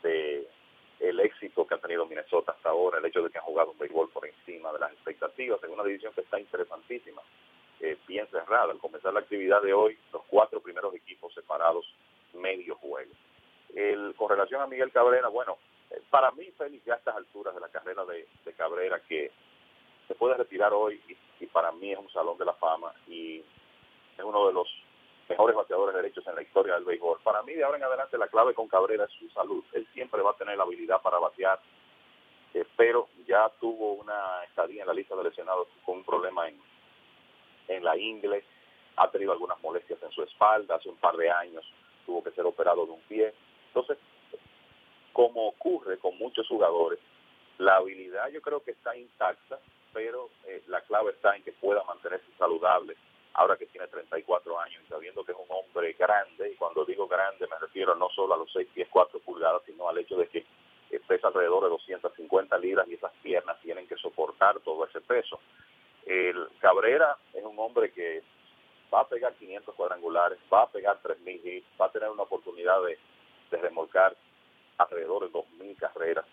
[0.03, 0.49] de
[1.01, 3.79] el éxito que ha tenido Minnesota hasta ahora, el hecho de que han jugado un
[3.79, 7.23] béisbol por encima de las expectativas, en una división que está interesantísima,
[7.81, 8.73] eh, bien cerrada.
[8.73, 11.87] Al comenzar la actividad de hoy, los cuatro primeros equipos separados
[12.35, 13.13] medio juego.
[13.75, 15.59] El, con relación a Miguel Cabrera, bueno,
[15.91, 19.31] eh, para mí, Félix, ya a estas alturas de la carrera de, Cabrera, que
[20.09, 20.99] se puede retirar hoy
[21.41, 23.45] y para mí es un salón de la fama y
[24.17, 24.67] es uno de los
[25.29, 27.23] mejores bateadores derechos en la historia del.
[27.23, 29.65] Para mí, de ahora en adelante, la clave con Cabrera es su salud.
[29.73, 31.61] Él siempre va a tener la habilidad para batear,
[32.77, 36.61] pero ya tuvo una estadía en la lista de lesionados con un problema en,
[37.69, 38.45] en la ingle,
[38.97, 41.65] ha tenido algunas molestias en su espalda, hace un par de años
[42.07, 43.35] tuvo que ser operado de un pie.
[43.69, 43.99] Entonces,
[45.13, 46.99] como ocurre con muchos jugadores,
[47.59, 49.59] la habilidad yo creo que está intacta,
[49.93, 52.97] pero eh, la clave está en que pueda mantenerse saludable
[53.37, 57.07] ahora que tiene 34 años y sabiendo que es un hombre grande, y cuando digo
[57.07, 60.29] grande me refiero no solo a los 6 pies 4 pulgadas, sino al hecho de
[60.29, 60.45] que
[61.07, 65.39] pesa alrededor de 250 libras y esas piernas tienen que soportar todo ese peso.
[66.05, 68.23] El Cabrera es un hombre que
[68.93, 72.83] va a pegar 500 cuadrangulares, va a pegar 3.000 hits, va a tener una oportunidad
[72.83, 72.99] de,
[73.51, 74.17] de remolcar
[74.79, 76.25] alrededor de 2.000 carreras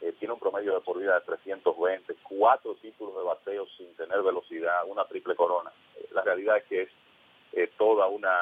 [0.00, 4.22] eh, tiene un promedio de por vida de 320, cuatro títulos de bateo sin tener
[4.22, 5.72] velocidad, una triple corona.
[5.96, 6.88] Eh, la realidad es que es
[7.52, 8.36] eh, toda una,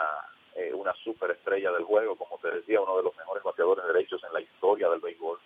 [0.74, 4.40] una superestrella del juego, como te decía, uno de los mejores bateadores derechos en la
[4.40, 5.38] historia del béisbol.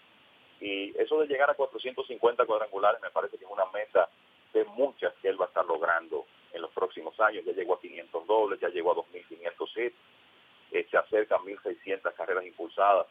[0.61, 4.09] Y eso de llegar a 450 cuadrangulares me parece que es una meta
[4.53, 7.45] de muchas que él va a estar logrando en los próximos años.
[7.45, 13.07] Ya llegó a 500 dobles, ya llegó a 2.500 hits, se acercan 1.600 carreras impulsadas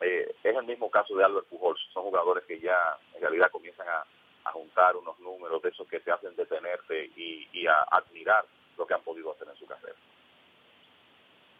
[0.00, 1.80] eh, es el mismo caso de Albert Pujols.
[1.92, 4.04] Son jugadores que ya en realidad comienzan a,
[4.52, 8.44] juntar unos números de esos que te hacen detenerte y, a admirar
[8.76, 9.96] lo que han podido hacer en su carrera.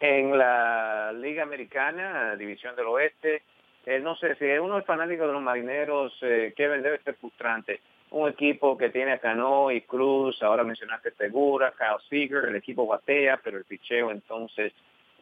[0.01, 3.43] En la Liga Americana, División del Oeste,
[3.87, 7.81] eh, no sé si uno es fanático de los marineros, eh, Kevin, debe ser frustrante.
[8.11, 12.87] Un equipo que tiene a Cano y Cruz, ahora mencionaste Segura, Kyle Seager, el equipo
[12.87, 14.75] batea, pero el picheo entonces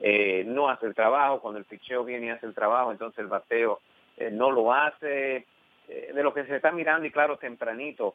[0.04, 3.28] eh, no hace el trabajo, cuando el picheo viene y hace el trabajo, entonces el
[3.28, 3.80] bateo
[4.16, 5.46] eh, no lo hace.
[5.88, 8.14] Eh, de lo que se está mirando, y claro, tempranito,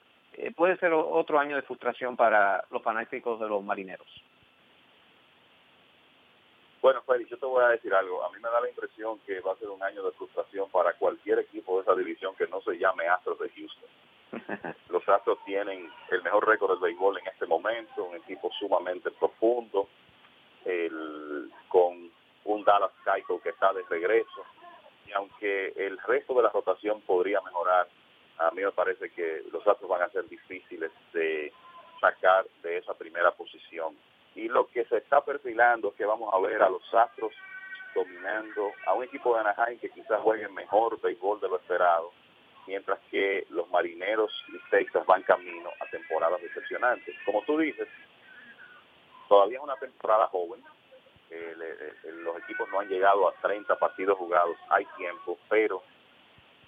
[0.56, 4.08] puede ser otro año de frustración para los fanáticos de los marineros.
[6.82, 8.23] Bueno, Félix, yo te voy a decir algo.
[8.23, 10.93] A mí me da la impresión que va a ser un año de frustración para
[10.93, 14.76] cualquier equipo de esa división que no se llame Astros de Houston.
[14.89, 19.88] Los Astros tienen el mejor récord del béisbol en este momento, un equipo sumamente profundo,
[20.67, 22.12] el, con
[22.45, 24.45] un Dallas Keuchel que está de regreso.
[25.06, 27.88] Y aunque el resto de la rotación podría mejorar,
[28.38, 31.51] a mí me parece que los Astros van a ser difíciles de
[31.99, 33.97] sacar de esa primera posición.
[34.36, 37.34] Y lo que se está perfilando es que vamos a ver a los Astros
[37.95, 42.12] dominando a un equipo de Anaheim que quizás juegue mejor béisbol de lo esperado,
[42.67, 47.15] mientras que los marineros y Texas van camino a temporadas decepcionantes.
[47.25, 47.88] Como tú dices,
[49.28, 50.63] Todavía es una temporada joven.
[51.30, 54.58] los equipos no han llegado a 30 partidos jugados.
[54.70, 55.84] Hay tiempo, pero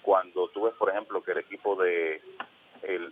[0.02, 2.22] cuando tú ves, por ejemplo, que el equipo de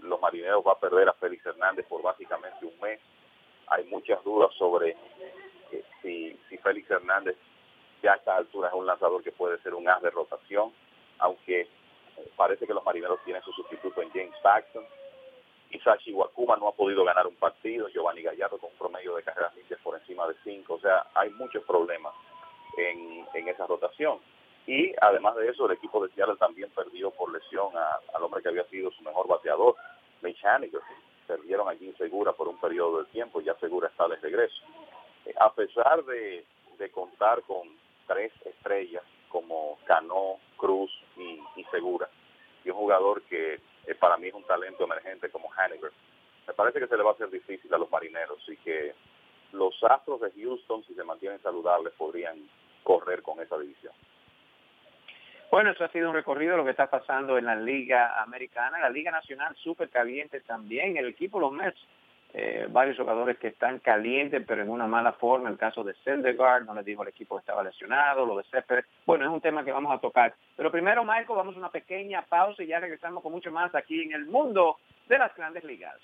[0.03, 3.01] los marineros va a perder a Félix Hernández por básicamente un mes,
[3.67, 4.97] hay muchas dudas sobre
[5.73, 7.37] eh, si, si Félix Hernández
[8.03, 10.73] ya a esta altura es un lanzador que puede ser un as de rotación,
[11.19, 11.69] aunque eh,
[12.37, 14.85] parece que los marineros tienen su sustituto en James Paxton
[15.71, 19.55] Isashi Wakuma no ha podido ganar un partido, Giovanni Gallardo con un promedio de carreras
[19.55, 22.15] limpias por encima de 5, o sea, hay muchos problemas
[22.77, 24.19] en, esa rotación.
[24.67, 28.49] Y además de eso, el equipo de Seattle también perdió por lesión al hombre que
[28.49, 29.75] había sido su mejor bateador,
[30.23, 30.81] Mitch Haniger.
[31.27, 34.63] Perdieron allí Segura por un periodo de tiempo, ya Segura está de regreso.
[35.25, 36.45] Eh, a pesar de,
[36.93, 37.69] contar con
[38.07, 42.09] tres estrellas como Cano, Cruz y, y Segura,
[42.65, 45.93] y un jugador que eh, para mí es un talento emergente como Haniger.
[46.47, 48.95] Me parece que se le va a hacer difícil a los marineros y que
[49.53, 52.49] los Astros de Houston, si se mantienen saludables, podrían
[52.83, 53.93] correr con esa división.
[55.51, 58.91] Bueno, eso ha sido un recorrido lo que está pasando en la Liga Americana, la
[58.91, 60.99] Liga Nacional súper caliente también.
[60.99, 61.81] El equipo, los Mets,
[62.35, 65.49] eh, varios jugadores que están calientes, pero en una mala forma.
[65.49, 68.85] El caso de Sendegaard, no les dijo el equipo que estaba lesionado, lo de Céspedes.
[69.07, 70.35] Bueno, es un tema que vamos a tocar.
[70.57, 74.03] Pero primero, Michael, vamos a una pequeña pausa y ya regresamos con mucho más aquí
[74.03, 74.77] en el mundo
[75.09, 75.97] de las grandes ligas.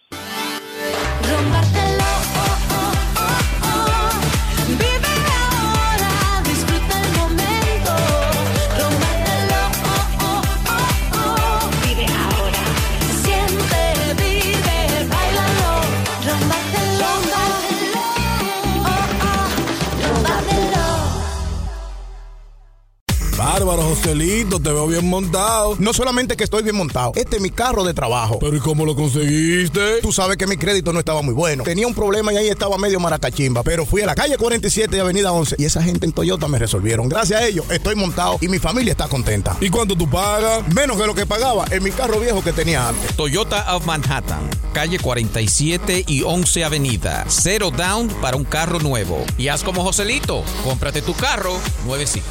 [23.55, 25.77] Bárbaro, Joselito, te veo bien montado.
[25.79, 28.40] No solamente que estoy bien montado, este es mi carro de trabajo.
[28.40, 30.01] Pero ¿y cómo lo conseguiste?
[30.03, 31.62] Tú sabes que mi crédito no estaba muy bueno.
[31.62, 33.62] Tenía un problema y ahí estaba medio maracachimba.
[33.62, 36.59] Pero fui a la calle 47 y Avenida 11 y esa gente en Toyota me
[36.59, 37.09] resolvieron.
[37.09, 39.57] Gracias a ellos estoy montado y mi familia está contenta.
[39.61, 40.67] ¿Y cuánto tú pagas?
[40.75, 43.14] Menos que lo que pagaba en mi carro viejo que tenía antes.
[43.14, 47.25] Toyota of Manhattan, calle 47 y 11 Avenida.
[47.29, 49.25] Cero down para un carro nuevo.
[49.38, 52.27] Y haz como Joselito, cómprate tu carro nuevecito.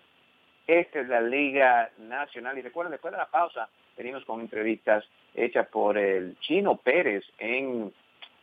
[0.70, 2.58] este de la Liga Nacional.
[2.58, 5.04] Y recuerden, después de la pausa, venimos con entrevistas
[5.34, 7.92] hechas por el Chino Pérez en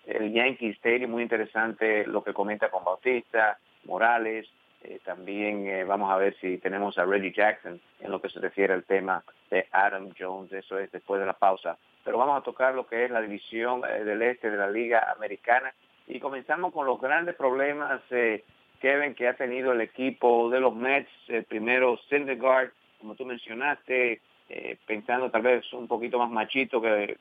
[0.05, 4.47] el Yankee Stadium, muy interesante lo que comenta con Bautista, Morales,
[4.83, 8.39] eh, también eh, vamos a ver si tenemos a Reggie Jackson en lo que se
[8.39, 11.77] refiere al tema de Adam Jones, eso es después de la pausa.
[12.03, 15.11] Pero vamos a tocar lo que es la división eh, del este de la Liga
[15.11, 15.73] Americana
[16.07, 18.01] y comenzamos con los grandes problemas,
[18.79, 21.09] Kevin, que ha tenido el equipo de los Mets,
[21.47, 24.21] primero Syndergaard, como tú mencionaste,
[24.85, 27.17] pensando tal vez un poquito más machito que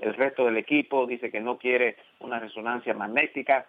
[0.00, 3.66] el resto del equipo dice que no quiere una resonancia magnética.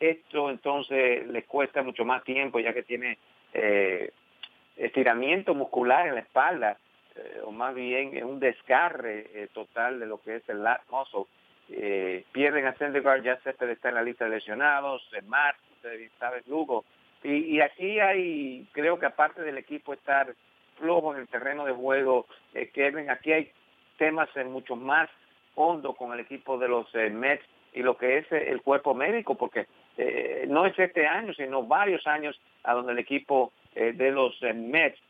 [0.00, 3.18] Esto entonces le cuesta mucho más tiempo ya que tiene
[3.52, 4.10] eh,
[4.76, 6.78] estiramiento muscular en la espalda,
[7.14, 11.24] eh, o más bien un desgarre eh, total de lo que es el lat muscle.
[12.32, 15.56] Pierden a Sendegaard, ya se está en la lista de lesionados, Mar,
[16.18, 16.84] sabes, Lugo.
[17.22, 20.34] Y, y aquí hay, creo que aparte del equipo estar
[20.78, 22.26] flojo en el terreno de juego,
[22.72, 23.50] Kevin, aquí hay
[23.96, 25.08] temas mucho más
[25.54, 28.94] hondo con el equipo de los eh, Mets y lo que es eh, el cuerpo
[28.94, 34.12] médico, porque eh, no es este año, sino varios años a donde el equipo de
[34.12, 35.00] los Mets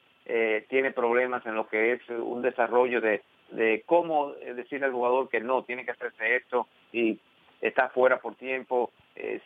[0.71, 5.41] tiene problemas en lo que es un desarrollo de, de cómo decirle al jugador que
[5.41, 7.19] no, tiene que hacerse esto y
[7.61, 8.93] está fuera por tiempo,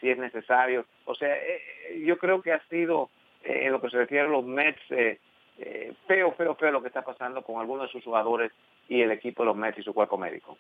[0.01, 0.87] si es necesario.
[1.05, 1.37] O sea,
[2.05, 3.11] yo creo que ha sido,
[3.43, 7.43] en lo que se refiere a los Mets, feo, feo, feo lo que está pasando
[7.43, 8.51] con algunos de sus jugadores
[8.89, 10.57] y el equipo de los Mets y su cuerpo médico.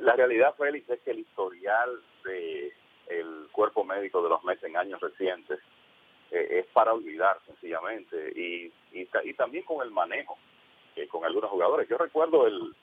[0.00, 1.90] La realidad, Félix, es que el historial
[2.24, 2.72] del
[3.08, 5.60] el cuerpo médico de los meses en años recientes
[6.30, 10.36] eh, es para olvidar sencillamente y, y, también con el manejo
[11.10, 11.88] con algunos jugadores.
[11.88, 12.74] Yo recuerdo el,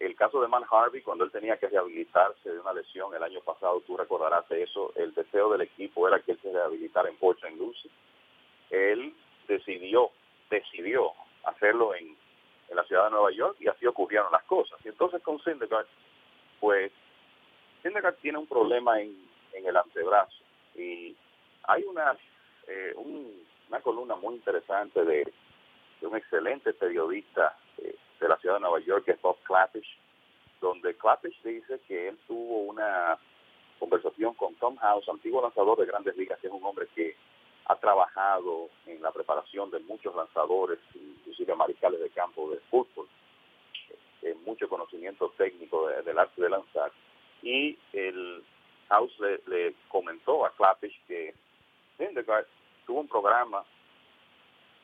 [0.00, 3.40] el caso de Man Harvey cuando él tenía que rehabilitarse de una lesión el año
[3.40, 7.38] pasado, tú recordarás eso, el deseo del equipo era que él se rehabilitara en Port
[7.42, 7.56] St.
[7.56, 7.90] Lucie.
[8.70, 9.14] Él
[9.46, 10.10] decidió,
[10.50, 11.12] decidió
[11.44, 12.16] hacerlo en,
[12.68, 14.78] en la ciudad de Nueva York y así ocurrieron las cosas.
[14.84, 15.86] Y entonces con Syndergaard
[16.60, 16.92] pues
[17.82, 19.16] Syndergaard tiene un problema en,
[19.52, 20.36] el antebrazo
[20.76, 21.16] y
[21.64, 22.16] hay una,
[22.68, 25.32] eh, una columna muy interesante de,
[26.06, 29.98] un excelente periodista eh, de la ciudad de Nueva York, que es Bob Clappish,
[30.60, 33.18] donde Clappish dice que él tuvo una
[33.78, 37.16] conversación con Tom House, antiguo lanzador de grandes ligas, que es un hombre que
[37.66, 43.06] ha trabajado en la preparación de muchos lanzadores, inclusive mariscales de campo de fútbol
[44.22, 46.90] eh, mucho conocimiento técnico del arte de lanzar.
[47.42, 48.42] Y el
[48.88, 51.34] House le, comentó a Clappish que
[51.96, 52.46] Syndergaard
[52.86, 53.64] tuvo un programa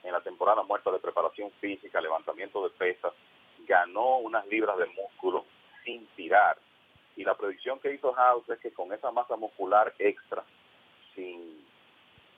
[0.05, 3.13] en la temporada muerta de preparación física, levantamiento de pesas,
[3.67, 5.45] ganó unas libras de músculo
[5.85, 6.59] sin tirar.
[7.17, 10.45] Y la predicción que hizo House es que con esa masa muscular extra,
[11.15, 11.67] sin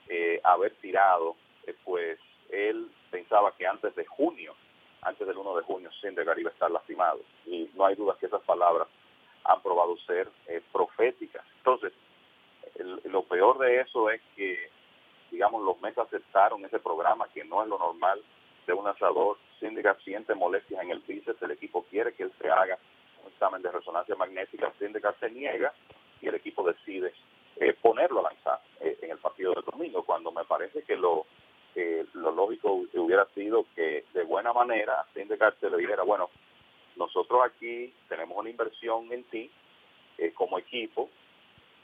[0.07, 4.55] eh, haber tirado, eh, pues él pensaba que antes de junio
[5.01, 7.21] antes del 1 de junio Syndergaard iba a estar lastimado.
[7.45, 8.87] Y no hay duda que esas palabras
[9.43, 11.45] han probado ser eh, proféticas.
[11.57, 11.93] Entonces,
[13.05, 14.69] lo peor de eso es que,
[15.31, 18.21] digamos, los Mets aceptaron ese programa, que no es lo normal
[18.65, 19.37] de un lanzador.
[19.59, 22.77] Syndergaard siente molestias en el bíceps, el equipo quiere que él se haga
[23.23, 25.73] un examen de resonancia magnética, Syndergaard se niega
[26.21, 27.13] y el equipo decide
[27.55, 31.25] eh, ponerlo a lanzar eh, en el partido del domingo, cuando me parece que lo
[32.13, 36.29] lo lógico hubiera sido que de buena manera Syndergaard se le dijera, bueno,
[36.95, 39.51] nosotros aquí tenemos una inversión en ti
[40.17, 41.09] eh, como equipo,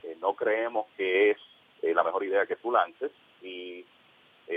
[0.01, 1.37] eh, no creemos que es
[1.81, 3.11] eh, la mejor idea que tú lances
[3.43, 3.85] y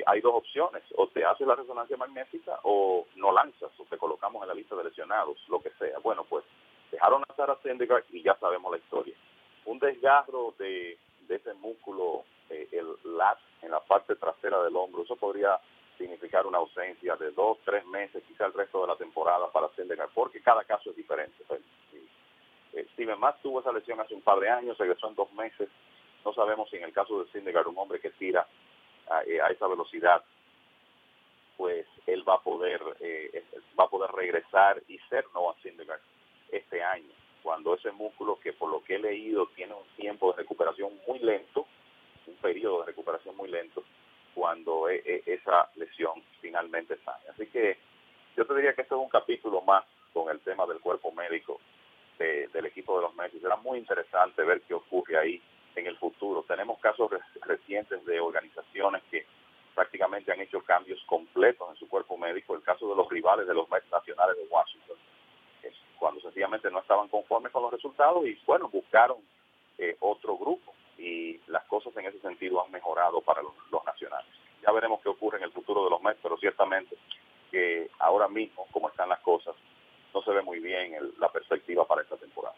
[0.06, 4.42] hay dos opciones, o te haces la resonancia magnética o no lanzas, o te colocamos
[4.42, 5.98] en la lista de lesionados, lo que sea.
[6.00, 6.44] Bueno, pues
[6.90, 9.14] dejaron a Sarah Syndergaard y ya sabemos la historia.
[9.64, 15.58] Un desgarro de, ese músculo, el lat, en la parte trasera del hombro, eso podría
[15.98, 20.10] significar una ausencia de dos, tres meses, quizá el resto de la temporada para Syndergaard,
[20.14, 21.42] porque cada caso es diferente.
[21.46, 21.60] Pues,
[22.74, 25.68] eh, Steven Matt tuvo esa lesión hace un par de años, regresó en dos meses.
[26.24, 28.46] No sabemos si en el caso de Syndergaard, un hombre que tira
[29.08, 30.22] a, eh, esa velocidad,
[31.56, 33.44] pues él va a poder eh,
[33.78, 36.00] va a poder regresar y ser Noah Syndergaard
[36.50, 40.38] este año, cuando ese músculo que por lo que he leído tiene un tiempo de
[40.38, 41.66] recuperación muy lento,
[42.26, 43.82] un periodo de recuperación muy lento,
[44.34, 47.28] cuando esa lesión finalmente sale.
[47.30, 47.78] Así que
[48.36, 51.60] yo te diría que esto es un capítulo más con el tema del cuerpo médico
[52.18, 53.40] del equipo de los Mets.
[53.40, 55.42] Será muy interesante ver qué ocurre ahí
[55.76, 56.42] en el futuro.
[56.42, 57.10] Tenemos casos
[57.42, 59.26] recientes de organizaciones que
[59.74, 62.54] prácticamente han hecho cambios completos en su cuerpo médico.
[62.54, 64.96] El caso de los rivales de los Mets nacionales de Washington,
[65.98, 69.18] cuando sencillamente no estaban conformes con los resultados y bueno, buscaron
[69.78, 73.52] eh, otro grupo y las cosas en ese sentido han mejorado para los,
[73.84, 74.30] nacionales.
[74.62, 76.96] Ya veremos qué ocurre en el futuro de los Mets, pero ciertamente
[77.50, 79.54] que ahora mismo, como están las cosas,
[80.12, 82.56] no se ve muy bien la perspectiva para esta temporada.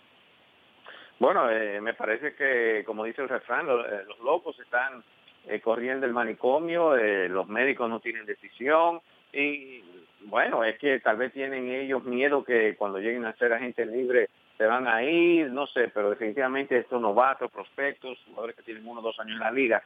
[1.19, 5.03] Bueno, eh, me parece que, como dice el refrán, eh, los, locos están
[5.47, 9.01] eh, corriendo el manicomio, los médicos no tienen decisión
[9.33, 9.83] y
[10.23, 14.31] bueno, es que tal vez tienen ellos miedo que cuando lleguen a ser agentes libres
[14.57, 19.01] se van a ir, no sé, pero definitivamente estos novatos, prospectos, jugadores que tienen uno
[19.01, 19.83] o dos años en la liga,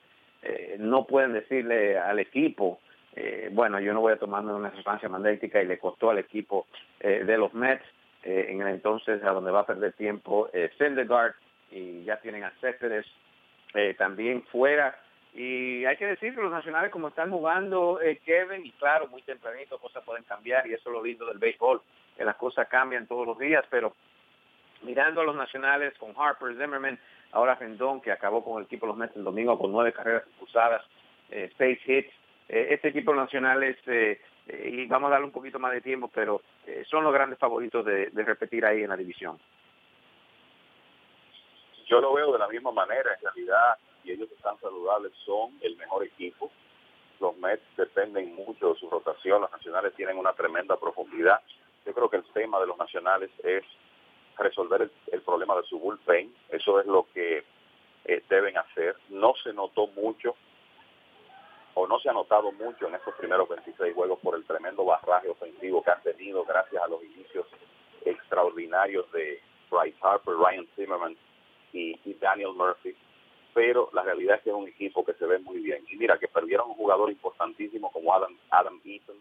[0.78, 2.80] no pueden decirle al equipo
[3.14, 6.66] eh, bueno, yo no voy a tomarme una resonancia magnética y le costó al equipo
[7.00, 7.84] eh, de los Mets
[8.22, 10.70] eh, en el entonces a donde va a perder tiempo eh,
[11.70, 13.06] y ya tienen a Céspedes
[13.96, 14.94] también fuera.
[15.34, 19.78] Y hay que decir que los nacionales como están jugando Kevin, y claro, muy tempranito
[19.78, 21.80] cosas pueden cambiar y eso es lo lindo del béisbol,
[22.16, 23.94] que las cosas cambian todos los días, pero
[24.82, 26.98] mirando a los nacionales con Harper, Zimmerman,
[27.30, 30.82] ahora Rendón, que acabó con el equipo los Mets el domingo con nueve carreras impulsadas,
[31.56, 32.12] seis hits,
[32.52, 35.80] eh, este equipo nacional es, eh, eh, y vamos a darle un poquito más de
[35.80, 36.42] tiempo, pero
[36.88, 39.38] son los grandes favoritos de, repetir ahí en la división.
[41.86, 45.76] Yo lo veo de la misma manera, en realidad, y ellos están saludables, son el
[45.76, 46.50] mejor equipo.
[47.20, 51.40] Los Mets dependen mucho de su rotación, los nacionales tienen una tremenda profundidad.
[51.84, 53.64] Yo creo que el tema de los nacionales es
[54.38, 57.44] resolver el, problema de su bullpen, eso es lo que
[58.28, 58.96] deben hacer.
[59.10, 60.34] No se notó mucho
[61.74, 65.28] o no se ha notado mucho en estos primeros 26 juegos por el tremendo barraje
[65.28, 67.46] ofensivo que han tenido gracias a los inicios
[68.04, 71.16] extraordinarios de Bryce Harper, Ryan Zimmerman
[71.72, 72.94] y, Daniel Murphy.
[73.54, 75.84] Pero la realidad es que es un equipo que se ve muy bien.
[75.90, 79.16] Y mira, que perdieron un jugador importantísimo como Adam, Adam Eaton.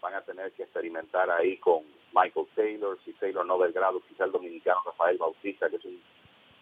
[0.00, 1.82] Van a tener que experimentar ahí con
[2.12, 6.00] Michael Taylor, si Taylor no del grado, quizá el dominicano Rafael Bautista, que es un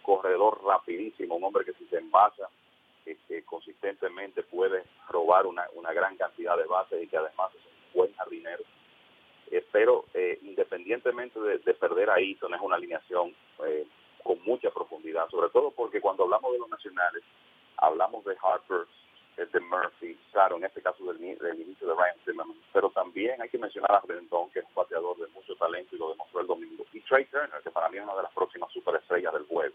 [0.02, 2.48] corredor rapidísimo, un hombre que si se envasa
[3.04, 8.00] que, consistentemente puede robar una, una, gran cantidad de bases y que además es un
[8.00, 8.64] buen jardinero.
[9.50, 13.34] Espero, eh, independientemente de, perder a Eaton, es una alineación
[13.66, 13.86] eh,
[14.22, 17.22] con mucha profundidad, sobre todo porque cuando hablamos de los nacionales,
[17.76, 18.86] hablamos de Harper,
[19.36, 23.58] de Murphy, claro, en este caso del, inicio de Ryan Zimmerman, pero también hay que
[23.58, 26.84] mencionar a Rendon, que es un bateador de mucho talento y lo demostró el domingo,
[26.92, 29.74] y Trey Turner, que para mí es una de las próximas superestrellas del juego.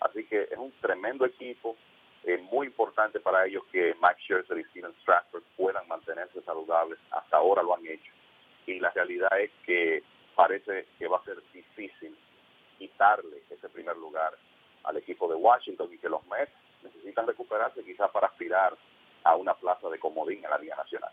[0.00, 1.76] Así que es un tremendo equipo,
[2.26, 6.98] es muy importante para ellos que Max Scherzer y Steven Stratford puedan mantenerse saludables.
[7.10, 8.12] Hasta ahora lo han hecho.
[8.66, 10.02] Y la realidad es que
[10.34, 12.16] parece que va a ser difícil
[12.78, 14.32] quitarle ese primer lugar
[14.84, 16.52] al equipo de Washington y que los Mets
[16.82, 18.76] necesitan recuperarse quizás para aspirar
[19.22, 21.10] a una plaza de comodín en la Liga Nacional.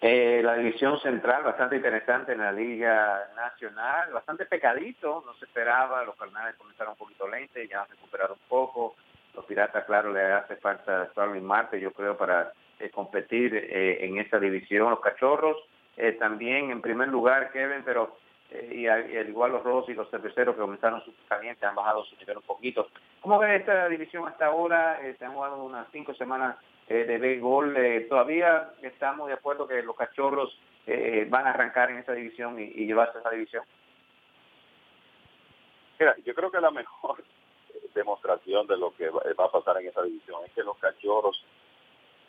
[0.00, 6.04] Eh, la división central, bastante interesante en la Liga Nacional, bastante pecadito, no se esperaba,
[6.04, 8.96] los carnales comenzaron un poquito lentes, ya han recuperado un poco,
[9.34, 14.18] los Piratas, claro, le hace falta Starling Marte, yo creo, para eh, competir eh, en
[14.18, 14.90] esta división.
[14.90, 15.56] Los Cachorros
[15.96, 18.16] eh, también en primer lugar, Kevin, pero
[18.72, 22.16] y, al igual los Rojos y los cerveceros que comenzaron su caliente han bajado su
[22.16, 22.88] nivel un poquito.
[23.20, 24.98] ¿Cómo ve esta división hasta ahora?
[25.16, 26.56] se han jugado unas cinco semanas
[26.88, 27.76] de béisbol.
[28.08, 30.58] todavía estamos de acuerdo que los Cachorros
[31.28, 33.62] van a arrancar en esta división y, y llevarse a esa división.
[36.00, 37.22] Mira, yo creo que la mejor
[37.94, 40.44] demostración de lo que va a pasar en esa división.
[40.44, 41.42] Es que los cachorros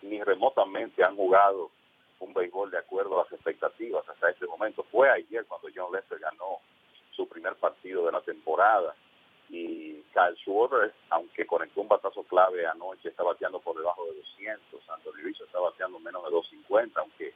[0.02, 1.70] ni remotamente han jugado
[2.20, 4.84] un béisbol de acuerdo a las expectativas hasta este momento.
[4.92, 6.60] Fue ayer cuando John Lester ganó
[7.16, 8.96] su primer partido de la temporada
[9.50, 14.90] y Kyle Schwarber, aunque conectó un batazo clave anoche, está bateando por debajo de 200.
[14.90, 17.34] Anthony Rizzo está bateando menos de 250, aunque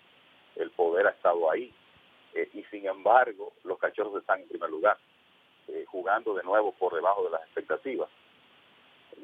[0.55, 1.73] el poder ha estado ahí.
[2.33, 4.97] Eh, y sin embargo, los cachorros están en primer lugar,
[5.95, 8.09] jugando de nuevo por debajo de las expectativas.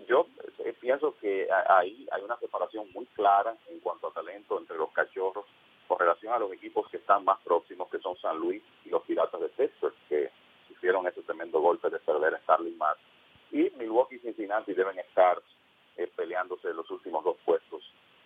[0.08, 0.26] Yo
[0.60, 4.90] eh, pienso que ahí hay una separación muy clara en cuanto a talento entre los
[4.92, 5.46] cachorros
[5.90, 9.04] con relación a los equipos que están más próximos, que son San Luis y los
[9.04, 10.32] Piratas de Pittsburgh, que
[10.70, 13.02] hicieron ese tremendo golpe de perder a Starling Mars.
[13.52, 15.42] Y Milwaukee y Cincinnati deben estar
[16.16, 17.84] peleándose los últimos dos puestos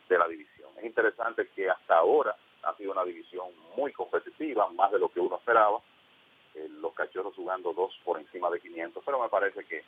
[0.07, 0.69] de la división.
[0.77, 5.19] Es interesante que hasta ahora ha sido una división muy competitiva, más de lo que
[5.19, 5.81] uno esperaba.
[6.55, 9.83] Eh, los cachorros jugando dos por encima de 500, pero me parece que,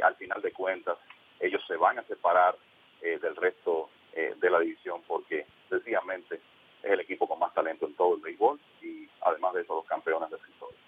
[0.00, 0.98] al final de cuentas
[1.40, 2.56] ellos se van a separar
[3.00, 6.40] eh, del resto eh, de la división porque sencillamente
[6.82, 9.86] es el equipo con más talento en todo el béisbol y además de eso los
[9.86, 10.78] campeones de historia.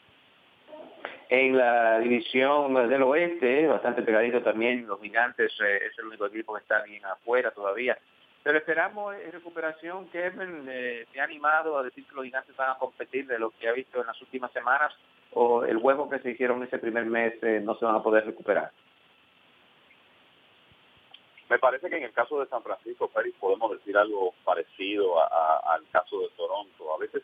[1.29, 6.61] En la división del oeste, bastante pegadito también, los gigantes es el único equipo que
[6.61, 7.99] está bien afuera todavía.
[8.43, 10.09] Pero esperamos en recuperación.
[10.09, 13.69] Kevin eh, ha animado a decir que los gigantes van a competir de lo que
[13.69, 14.93] ha visto en las últimas semanas
[15.33, 18.25] o el juego que se hicieron ese primer mes eh, no se van a poder
[18.25, 18.73] recuperar.
[21.51, 25.87] Me parece que en el caso de San Francisco, Pérez, podemos decir algo parecido al
[25.91, 26.95] caso de Toronto.
[26.95, 27.23] A veces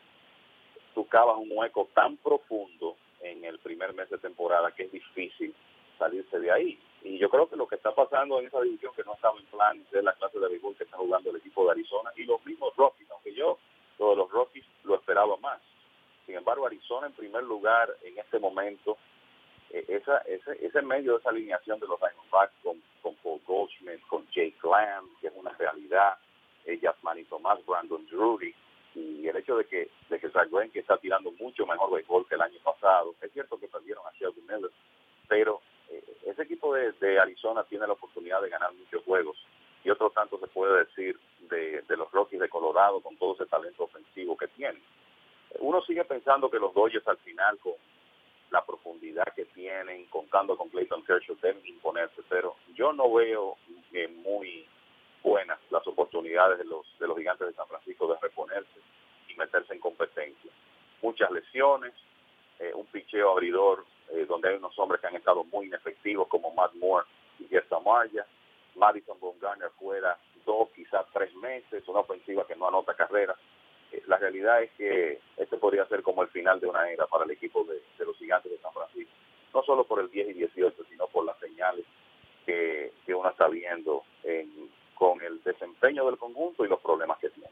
[0.95, 5.55] tú un hueco tan profundo en el primer mes de temporada que es difícil
[5.99, 6.79] salirse de ahí.
[7.05, 9.45] Y yo creo que lo que está pasando en esa división que no estaba en
[9.47, 12.45] plan de la clase de béisbol que está jugando el equipo de Arizona y los
[12.47, 13.59] mismos Rockies, aunque yo
[13.99, 15.61] lo de los Rockies lo esperaba más.
[16.25, 18.97] Sin embargo, Arizona en primer lugar en este momento,
[19.71, 24.01] eh, esa, ese, ese medio de esa alineación de los Diamondbacks con, con Paul Goldschmidt,
[24.09, 26.17] con Jake Lamb, que es una realidad,
[26.65, 28.55] eh, Yasmani Tomás, Brandon Drury,
[28.95, 32.37] y el hecho de que de que Zach que está tirando mucho mejor béisbol que
[32.37, 34.71] el año pasado, es cierto que perdieron a Sheldon Miller,
[36.75, 39.37] de, Arizona tiene la oportunidad de ganar muchos juegos
[39.85, 43.85] y otro tanto se puede decir de, los Rockies de Colorado con todo ese talento
[43.85, 44.83] ofensivo que tienen.
[45.61, 47.75] Uno sigue pensando que los Dodgers al final con
[48.51, 53.57] la profundidad que tienen, contando con Clayton Kershaw, deben imponerse, pero yo no veo
[54.09, 54.67] muy
[55.23, 58.81] buenas las oportunidades de los, de los gigantes de San Francisco de reponerse
[59.29, 60.51] y meterse en competencia.
[61.03, 61.93] Muchas lesiones,
[62.59, 66.53] eh, un picheo abridor eh, donde hay unos hombres que han estado muy inefectivos como
[66.53, 67.07] Matt Moore
[67.41, 68.27] y Jeff Amaya,
[68.77, 70.17] Madison Bumgarner fuera
[70.47, 73.35] dos, quizás tres meses, una ofensiva que no anota carrera.
[73.91, 77.25] Eh, la realidad es que este podría ser como el final de una era para
[77.25, 79.13] el equipo de, los gigantes de San Francisco,
[79.53, 81.85] no solo por el 10 y 18, sino por las señales
[82.47, 84.05] que, uno está viendo
[84.95, 87.49] con el desempeño del conjunto y los problemas que tiene.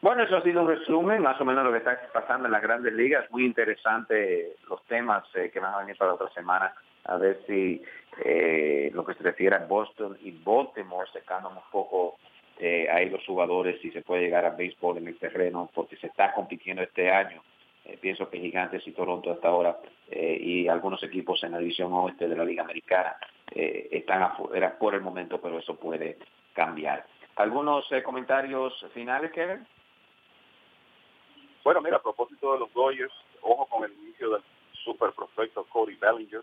[0.00, 2.60] Bueno, eso ha sido un resumen más o menos lo que está pasando en las
[2.60, 3.30] grandes ligas.
[3.30, 6.74] Muy interesante los temas eh, que van a venir para la otra semana.
[7.04, 7.82] A ver si
[8.22, 12.18] eh, lo que se refiere a Boston y Baltimore se cambian un poco
[12.58, 16.08] eh, ahí los jugadores si se puede llegar a béisbol en el terreno porque se
[16.08, 17.42] está compitiendo este año.
[18.02, 19.78] pienso que Gigantes y Toronto hasta ahora
[20.10, 23.16] y algunos equipos en la división oeste de la Liga Americana
[23.54, 26.18] están afuera por el momento, pero eso puede
[26.52, 27.06] cambiar.
[27.36, 29.66] ¿Algunos comentarios finales, Kevin?
[31.68, 33.12] Bueno, mira, a propósito de los Dodgers,
[33.42, 34.42] ojo con el inicio del
[34.84, 36.42] super prospecto Cody Bellinger.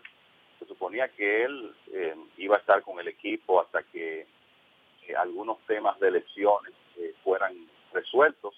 [0.60, 5.58] Se suponía que él eh, iba a estar con el equipo hasta que eh, algunos
[5.66, 7.56] temas de elecciones eh, fueran
[7.92, 8.54] resueltos.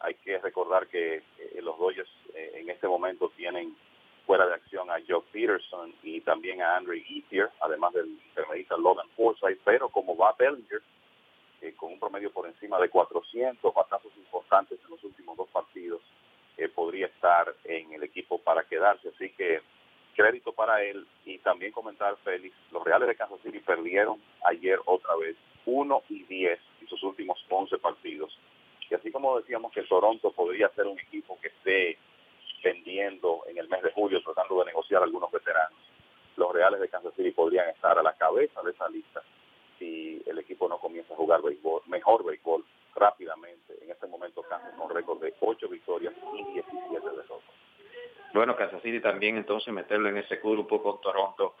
[0.00, 1.22] Hay que recordar que
[1.62, 3.76] los Dodgers en este momento tienen
[4.26, 9.08] fuera de acción a Joe Peterson y también a Andre Ethier, además del intermedista Logan
[9.10, 10.82] Forsythe, pero como va Bellinger,
[11.72, 16.02] con un promedio por encima de 400, batazos importantes en los últimos dos partidos,
[16.56, 19.08] eh, podría estar en el equipo para quedarse.
[19.08, 19.60] Así que
[20.14, 25.16] crédito para él y también comentar, Félix, los Reales de Kansas City perdieron ayer otra
[25.16, 25.36] vez
[25.66, 28.38] 1 y 10 en sus últimos 11 partidos.
[28.90, 31.98] Y así como decíamos que Toronto podría ser un equipo que esté
[32.62, 35.78] vendiendo en el mes de julio, tratando de negociar algunos veteranos,
[36.36, 39.22] los Reales de Kansas City podrían estar a la cabeza de esa lista
[39.78, 42.64] si el equipo no comienza a jugar béisbol, mejor béisbol
[42.94, 43.74] rápidamente.
[43.82, 47.38] En este momento Kansas con récord de 8 victorias y 17 derrotas.
[48.32, 51.54] Bueno, Kansas City también entonces meterlo en ese grupo con Toronto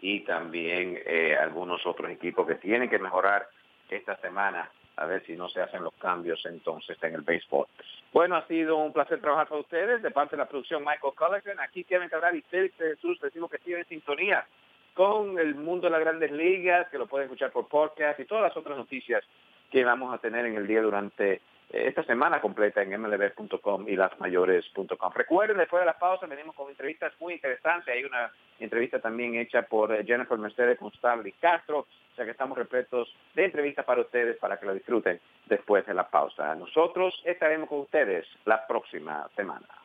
[0.00, 3.48] y también eh, algunos otros equipos que tienen que mejorar
[3.88, 7.66] esta semana a ver si no se hacen los cambios entonces en el béisbol.
[8.12, 11.60] Bueno, ha sido un placer trabajar con ustedes de parte de la producción Michael Culligan.
[11.60, 14.46] Aquí Kevin Cabral y Félix Jesús, decimos que siguen en sintonía
[14.94, 18.44] con el mundo de las grandes ligas, que lo pueden escuchar por podcast y todas
[18.44, 19.24] las otras noticias
[19.70, 21.40] que vamos a tener en el día durante
[21.72, 25.12] esta semana completa en mlb.com y lasmayores.com.
[25.14, 27.94] Recuerden, después de la pausa venimos con entrevistas muy interesantes.
[27.94, 31.86] Hay una entrevista también hecha por eh, Jennifer Mercedes con Starly Castro.
[32.12, 35.94] O sea que estamos repletos de entrevistas para ustedes para que lo disfruten después de
[35.94, 36.54] la pausa.
[36.56, 39.79] Nosotros estaremos con ustedes la próxima semana.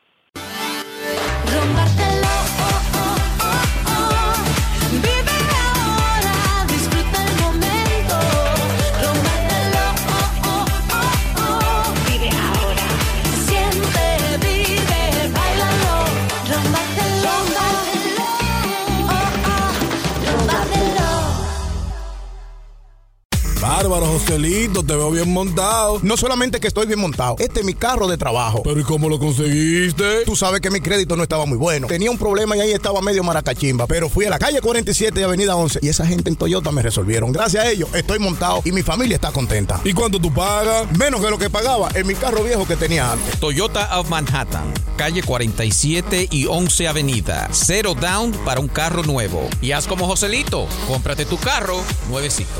[24.26, 26.00] Joselito, te veo bien montado.
[26.02, 28.60] No solamente que estoy bien montado, este es mi carro de trabajo.
[28.64, 30.24] Pero ¿y cómo lo conseguiste?
[30.24, 31.86] Tú sabes que mi crédito no estaba muy bueno.
[31.86, 33.86] Tenía un problema y ahí estaba medio maracachimba.
[33.86, 36.82] Pero fui a la calle 47 y avenida 11 y esa gente en Toyota me
[36.82, 37.30] resolvieron.
[37.30, 39.80] Gracias a ellos estoy montado y mi familia está contenta.
[39.84, 40.90] ¿Y cuánto tú pagas?
[40.98, 43.38] Menos de lo que pagaba en mi carro viejo que tenía antes.
[43.38, 47.48] Toyota of Manhattan, calle 47 y 11 avenida.
[47.52, 49.48] Cero down para un carro nuevo.
[49.60, 52.50] Y haz como Joselito, cómprate tu carro nuevecito.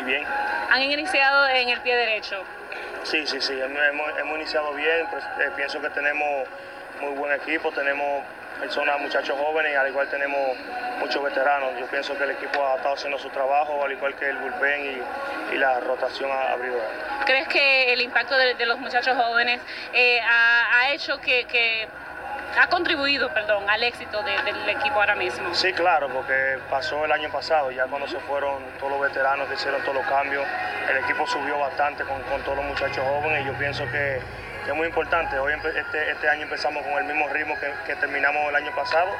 [0.00, 0.24] y bien.
[0.70, 2.36] Han iniciado en el pie derecho.
[3.04, 6.46] Sí, sí, sí, hemos, hemos iniciado bien, pues, eh, pienso que tenemos
[7.00, 8.24] muy buen equipo, tenemos
[8.60, 10.56] personas, muchachos jóvenes, al igual tenemos
[11.00, 11.72] muchos veteranos.
[11.80, 14.84] Yo pienso que el equipo ha estado haciendo su trabajo, al igual que el bullpen
[15.50, 16.84] y, y la rotación abridora.
[17.24, 19.60] ¿Crees que el impacto de, de los muchachos jóvenes
[19.92, 21.88] eh, ha, ha, hecho que, que,
[22.58, 25.54] ha contribuido, perdón, al éxito de, del equipo ahora mismo?
[25.54, 29.54] Sí, claro, porque pasó el año pasado, ya cuando se fueron todos los veteranos que
[29.54, 30.46] hicieron todos los cambios,
[30.90, 34.20] el equipo subió bastante con, con todos los muchachos jóvenes y yo pienso que
[34.66, 35.38] es muy importante.
[35.38, 37.54] Hoy este, este año empezamos con el mismo ritmo
[37.86, 39.10] que terminamos el año pasado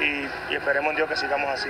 [0.00, 1.68] y, y, esperemos en Dios que sigamos así.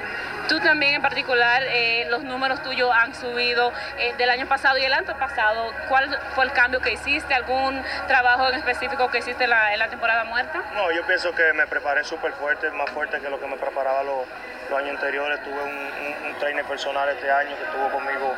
[0.48, 4.84] Tú también en particular, eh, los números tuyos han subido eh, del año pasado y
[4.84, 5.72] el año pasado.
[5.88, 7.34] ¿Cuál fue el cambio que hiciste?
[7.34, 10.62] ¿Algún trabajo en específico que hiciste en la, en la temporada muerta?
[10.74, 14.02] No, yo pienso que me preparé súper fuerte, más fuerte que lo que me preparaba
[14.02, 14.26] los,
[14.70, 15.42] los años anteriores.
[15.42, 18.34] Tuve un, un, un, trainer personal este año que estuvo conmigo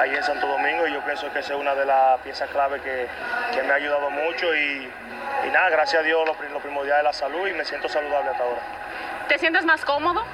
[0.00, 2.80] ahí en Santo Domingo y yo pienso que esa es una de las piezas clave
[2.80, 3.06] que,
[3.54, 4.90] que me ha ayudado mucho y,
[5.46, 8.30] y nada, gracias a Dios lo, lo primordial es la salud y me siento saludable
[8.30, 8.60] hasta ahora.
[9.30, 10.24] ¿Te sientes más cómodo?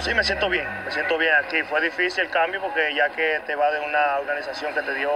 [0.00, 1.62] Sí, me siento bien, me siento bien aquí.
[1.62, 5.08] Fue difícil el cambio porque ya que te va de una organización que te dio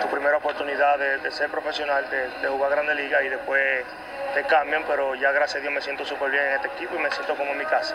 [0.00, 3.84] tu primera oportunidad de, ser profesional, de, de jugar Grande Liga y después
[4.32, 6.98] te cambian, pero ya gracias a Dios me siento súper bien en este equipo y
[6.98, 7.94] me siento como en mi casa.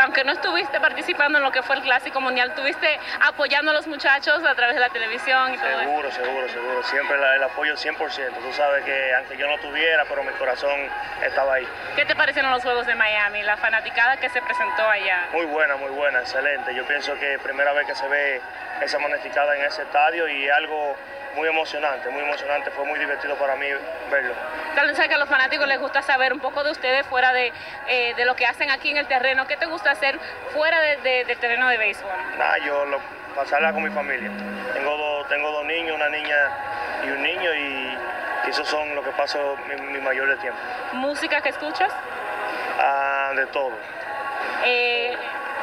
[0.00, 3.86] Aunque no estuviste participando en lo que fue el Clásico Mundial, estuviste apoyando a los
[3.86, 6.22] muchachos a través de la televisión y todo Seguro, eso.
[6.22, 6.82] seguro, seguro.
[6.84, 7.96] Siempre el, apoyo 100%.
[7.96, 10.88] Tú sabes que aunque yo no tuviera, pero mi corazón
[11.22, 11.66] estaba ahí.
[11.96, 15.28] ¿Qué te parecieron los Juegos de Miami, la fanaticada que se presentó allá?
[15.32, 16.74] Muy buena, muy buena, excelente.
[16.74, 18.40] Yo pienso que primera vez que se ve
[18.80, 20.96] esa magnificada en ese estadio y algo
[21.34, 23.66] muy emocionante, muy emocionante, fue muy divertido para mí
[24.10, 24.34] verlo.
[24.74, 27.52] Tal vez que a los fanáticos les gusta saber un poco de ustedes fuera de,
[27.88, 29.46] eh, de lo que hacen aquí en el terreno.
[29.46, 30.18] ¿Qué te gusta hacer
[30.52, 32.10] fuera de, de, del terreno de béisbol?
[32.38, 33.00] Nada, yo lo,
[33.34, 34.30] pasarla con mi familia.
[34.72, 36.36] Tengo dos, tengo dos niños, una niña
[37.04, 37.98] y un niño y,
[38.48, 40.58] esos son lo que paso mi, mi, mayor de tiempo.
[40.94, 41.92] ¿Música que escuchas?
[42.78, 43.70] Ah, de todo.
[44.64, 45.16] Eh,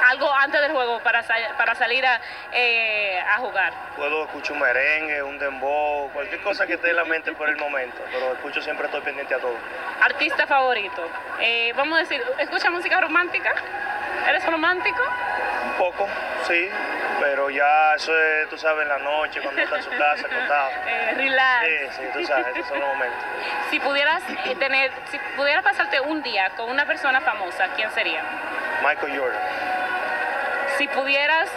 [0.09, 1.23] algo antes del juego para,
[1.57, 2.19] para salir a,
[2.51, 3.71] eh, a, jugar?
[3.95, 7.57] Puedo escuchar un merengue, un dembow, cualquier cosa que esté en la mente por el
[7.57, 9.55] momento, pero escucho siempre estoy pendiente a todo.
[10.01, 11.07] ¿Artista favorito?
[11.39, 13.53] Eh, vamos a decir, ¿escucha música romántica?
[14.27, 15.01] ¿Eres romántico?
[15.65, 16.07] Un poco,
[16.47, 16.69] sí,
[17.19, 20.69] pero ya eso es, tú sabes, en la noche, cuando está en su casa, acostado.
[20.87, 21.65] eh, relax.
[21.65, 23.19] Sí, sí, tú sabes, esos son los momentos.
[23.69, 28.23] Si pudieras eh, tener, si pudieras pasarte un día con una persona famosa, ¿quién sería?
[28.83, 29.68] Michael Jordan
[30.79, 31.49] si pudieras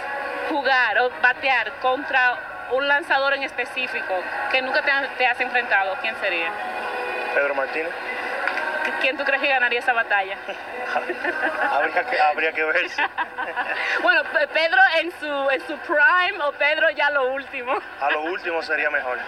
[0.49, 4.13] jugar o batear contra un lanzador en específico
[4.51, 4.81] que nunca
[5.17, 6.51] te, has enfrentado, ¿quién sería?
[7.33, 7.93] Pedro Martínez.
[9.03, 10.37] ¿Quién tú crees que ganaría esa batalla?
[11.71, 12.87] habría, que, habría que ver.
[14.01, 14.21] bueno,
[14.53, 17.73] Pedro en su, en su prime o Pedro ya lo último.
[17.99, 19.19] A lo último sería mejor.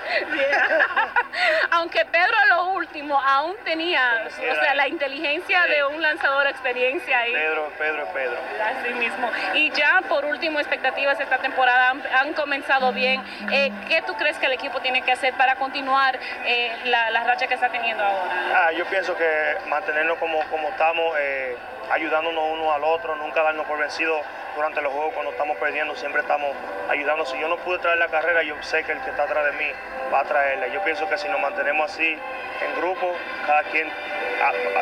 [1.72, 7.20] Aunque Pedro a lo último aún tenía, o sea, la inteligencia de un lanzador experiencia
[7.20, 7.34] ahí.
[7.34, 8.38] Pedro, Pedro, Pedro.
[8.64, 9.30] Así mismo.
[9.54, 13.22] Y ya por último, expectativas esta temporada han, comenzado bien.
[13.52, 17.24] Eh, ¿Qué tú crees que el equipo tiene que hacer para continuar eh, la, la,
[17.24, 18.32] racha que está teniendo ahora?
[18.56, 21.56] Ah, yo pienso que mantenernos como, como estamos, eh,
[21.92, 24.22] ayudándonos uno al otro, nunca darnos por vencidos
[24.56, 26.56] durante los juegos cuando estamos perdiendo, siempre estamos
[26.90, 27.26] ayudando.
[27.26, 29.52] Si yo no pude traer la carrera, yo sé que el que está atrás de
[29.54, 29.72] mí
[30.14, 30.68] va a traerla.
[30.68, 33.14] Yo pienso que si nos mantenemos así en grupo,
[33.46, 33.90] cada quien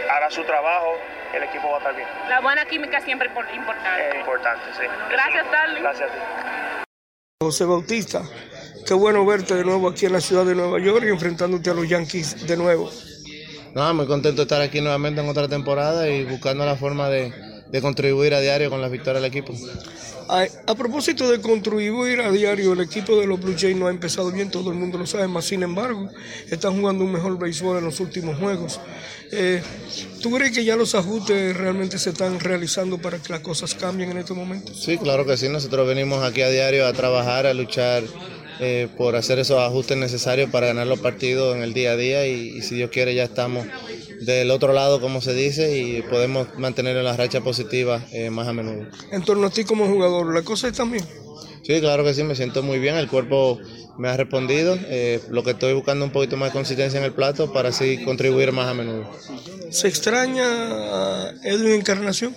[0.09, 0.95] hará su trabajo,
[1.33, 2.07] el equipo va a estar bien.
[2.29, 4.09] La buena química siempre es importante.
[4.09, 4.83] Es importante, sí.
[5.09, 5.81] gracias, Darling.
[5.81, 6.19] Gracias a ti.
[7.41, 8.21] José Bautista,
[8.87, 11.73] qué bueno verte de nuevo aquí en la ciudad de Nueva York y enfrentándote a
[11.73, 12.89] los Yankees de nuevo.
[13.75, 17.33] No, muy contento de estar aquí nuevamente en otra temporada y buscando la forma de,
[17.81, 19.51] contribuir a diario con la victoria del equipo.
[20.29, 24.31] A, propósito de contribuir a diario, el equipo de los Blue Jays no ha empezado
[24.31, 26.07] bien, todo el mundo lo sabe, más sin embargo,
[26.49, 28.79] están jugando un mejor béisbol en los últimos juegos.
[29.31, 29.63] Eh,
[30.21, 34.11] ¿Tú crees que ya los ajustes realmente se están realizando para que las cosas cambien
[34.11, 34.71] en este momento?
[34.73, 38.03] Sí, claro que sí, nosotros venimos aquí a diario a trabajar, a luchar
[38.63, 42.25] eh, por hacer esos ajustes necesarios para ganar los partidos en el día a día
[42.25, 43.67] y, si Dios quiere ya estamos
[44.21, 48.53] del otro lado, como se dice, y podemos mantener la racha positiva eh, más a
[48.53, 48.87] menudo.
[49.11, 51.03] En torno a ti como jugador, ¿la cosa está bien?
[51.63, 53.59] Sí, claro que sí, me siento muy bien, el cuerpo
[53.97, 57.13] me ha respondido, eh, lo que estoy buscando un poquito más de consistencia en el
[57.13, 59.09] plato para así contribuir más a menudo.
[59.71, 62.33] ¿Se extraña a Edwin Encarnación?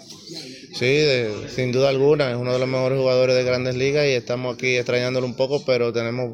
[0.79, 1.07] Sí,
[1.55, 4.77] sin duda alguna, es uno de los mejores jugadores de grandes ligas y estamos aquí
[4.77, 6.31] extrañándolo un poco, pero tenemos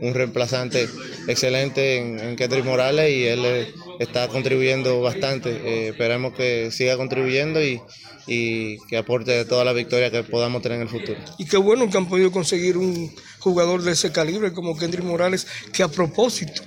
[0.00, 0.88] un reemplazante
[1.28, 3.68] excelente en, en Morales y él
[3.98, 5.50] está contribuyendo bastante.
[5.50, 7.78] Eh, esperemos que siga contribuyendo y,
[8.26, 11.18] y que aporte toda la victoria que podamos tener en el futuro.
[11.38, 15.46] Y qué bueno que han podido conseguir un jugador de ese calibre como Kendry Morales,
[15.74, 16.62] que a propósito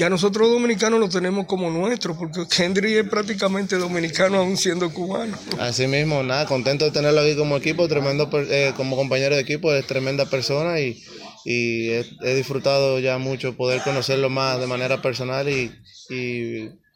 [0.00, 5.36] ya nosotros dominicanos lo tenemos como nuestro, porque Kendry es prácticamente dominicano aún siendo cubano.
[5.58, 9.74] Así mismo, nada, contento de tenerlo aquí como equipo, tremendo eh, como compañero de equipo,
[9.74, 11.04] es tremenda persona y,
[11.44, 15.70] he, disfrutado ya mucho poder conocerlo más de manera personal y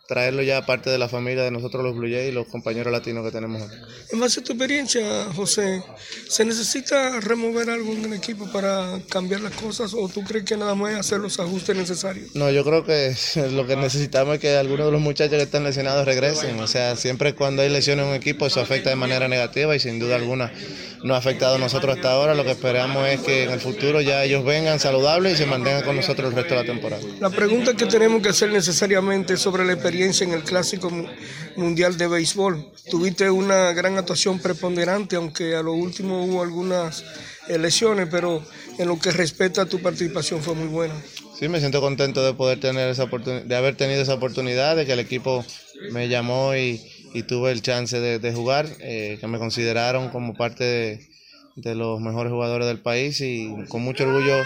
[0.06, 3.24] traerlo ya parte de la familia de nosotros los Blue Jays y los compañeros latinos
[3.24, 3.76] que tenemos aquí.
[4.12, 5.82] En base a tu experiencia, José,
[6.28, 10.56] ¿se necesita remover algo en el equipo para cambiar las cosas o tú crees que
[10.56, 12.34] nada más hacer los ajustes necesarios?
[12.34, 13.14] No, yo creo que
[13.52, 16.60] lo que necesitamos es que algunos de los muchachos que están lesionados regresen.
[16.60, 19.80] O sea, siempre cuando hay lesiones en un equipo eso afecta de manera negativa y
[19.80, 20.52] sin duda alguna
[21.02, 22.34] no ha afectado a nosotros hasta ahora.
[22.34, 25.82] Lo que esperamos es que en el futuro ya ellos vengan saludables y se mantengan
[25.82, 27.02] con nosotros el resto de la temporada.
[27.20, 30.90] La pregunta que tenemos que hacer necesariamente sobre la experiencia en el Clásico
[31.56, 32.72] Mundial de Béisbol.
[32.90, 37.04] Tuviste una gran actuación preponderante, aunque a lo último hubo algunas
[37.48, 38.44] lesiones, pero
[38.78, 40.94] en lo que respecta a tu participación fue muy buena.
[41.38, 44.86] Sí, me siento contento de poder tener esa oportunidad, de haber tenido esa oportunidad, de
[44.86, 45.44] que el equipo
[45.90, 46.80] me llamó y
[47.14, 51.08] y tuve el chance de, jugar, eh, que me consideraron como parte de,
[51.56, 54.42] los mejores jugadores del país y con mucho orgullo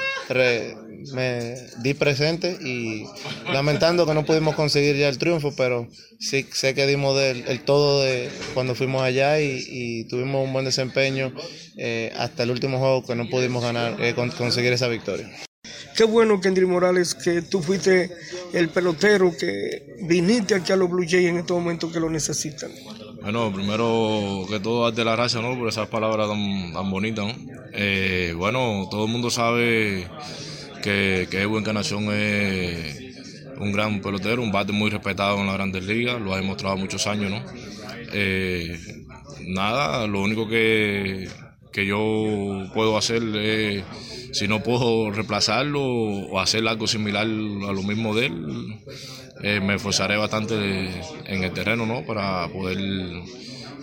[1.15, 3.05] me di presente y
[3.53, 5.89] lamentando que no pudimos conseguir ya el triunfo, pero
[6.19, 11.33] sí sé que dimos el todo de cuando fuimos allá y, tuvimos un buen desempeño
[11.77, 15.31] eh, hasta el último juego que no pudimos ganar, eh, conseguir esa victoria.
[15.97, 18.11] Qué bueno, Kendry Morales, que tú fuiste
[18.53, 22.71] el pelotero que viniste aquí a los Blue Jays en estos momentos que lo necesitan.
[23.31, 25.55] Bueno, primero que todo, darte la gracias ¿no?
[25.59, 27.27] por esas palabras tan, bonitas.
[27.27, 27.35] ¿no?
[27.75, 30.09] Eh, bueno, todo el mundo sabe
[30.83, 32.99] que, que Edwin Encarnación es
[33.59, 37.07] un gran pelotero, un bate muy respetado en las grandes ligas, lo ha demostrado muchos
[37.07, 37.31] años.
[37.31, 37.45] ¿no?
[38.15, 39.05] Eh,
[39.43, 41.29] nada, lo único que,
[41.71, 43.85] que yo puedo hacer es
[44.33, 48.79] si no puedo reemplazarlo o hacer algo similar a lo mismo de él,
[49.43, 50.55] eh, me esforzaré bastante
[51.27, 52.05] en el terreno, ¿no?
[52.05, 52.79] Para poder,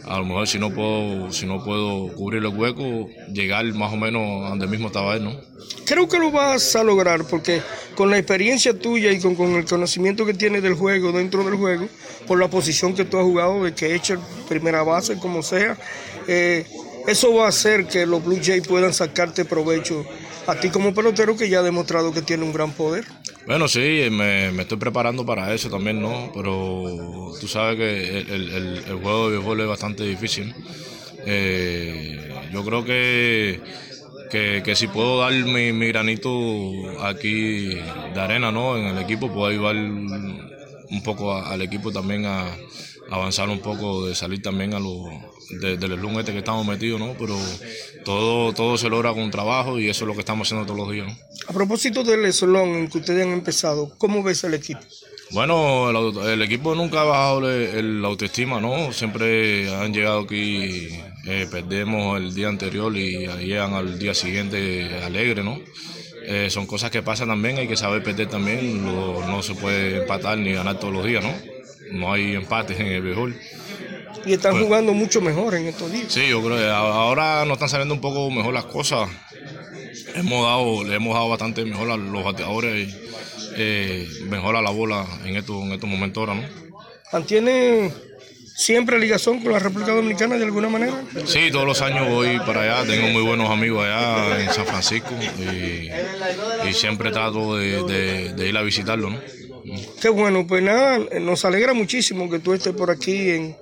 [0.03, 3.97] a lo mejor si no puedo, si no puedo cubrir el hueco, llegar más o
[3.97, 5.39] menos donde mismo estaba él, ¿no?
[5.85, 7.61] Creo que lo vas a lograr porque
[7.95, 11.87] con la experiencia tuya y con, el conocimiento que tienes del juego, dentro del juego,
[12.27, 15.77] por la posición que tú has jugado, de que he hecho primera base, como sea,
[16.27, 16.65] eh,
[17.07, 20.05] eso va a hacer que los Blue Jays puedan sacarte provecho
[20.47, 23.05] a ti como pelotero que ya ha demostrado que tiene un gran poder.
[23.47, 26.31] Bueno, sí, me, estoy preparando para eso también, ¿no?
[26.33, 30.53] Pero tú sabes que el, juego de béisbol es bastante difícil.
[31.25, 33.61] Eh, yo creo que,
[34.31, 36.41] que, si puedo dar mi, granito
[37.03, 38.77] aquí de arena, ¿no?
[38.77, 42.55] En el equipo puedo ayudar un poco al equipo también a,
[43.11, 44.79] avanzar un poco, de salir también a
[45.51, 47.15] lo, del slum este que estamos metidos, ¿no?
[47.17, 47.37] Pero
[48.03, 50.91] todo, todo se logra con trabajo y eso es lo que estamos haciendo todos los
[50.91, 51.07] días,
[51.47, 54.81] A propósito del slum en que ustedes han empezado, ¿cómo ves el equipo?
[55.31, 55.89] Bueno,
[56.29, 58.93] el, equipo nunca ha bajado el, autoestima, ¿no?
[58.93, 60.89] Siempre han llegado aquí,
[61.25, 65.59] eh, perdemos el día anterior y llegan al día siguiente alegre, ¿no?
[66.27, 70.37] Eh, son cosas que pasan también, hay que saber perder también, no se puede empatar
[70.37, 71.33] ni ganar todos los días, ¿no?
[71.91, 73.35] No hay empates en el béisbol.
[74.25, 76.07] Y están pues, jugando mucho mejor en estos días.
[76.09, 79.09] Sí, yo creo que ahora nos están saliendo un poco mejor las cosas.
[80.15, 82.95] Hemos dado, le hemos dado bastante mejor a los bateadores y
[83.57, 86.43] eh, mejora la bola en estos, en estos momentos ahora, ¿no?
[87.13, 87.91] ¿Mantiene
[88.55, 91.03] siempre ligazón con la República Dominicana de alguna manera?
[91.25, 95.11] Sí, todos los años voy para allá, tengo muy buenos amigos allá en San Francisco
[95.39, 99.19] y, siempre trato de, ir a visitarlo, ¿no?
[100.01, 103.57] Qué bueno, pues nada, nos alegra muchísimo que tú estés por aquí en,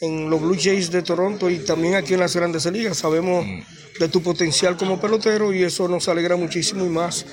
[0.00, 2.98] en los Blue Jays de Toronto y también aquí en las grandes ligas.
[2.98, 3.98] Sabemos mm.
[4.00, 7.26] de tu potencial como pelotero y eso nos alegra muchísimo y más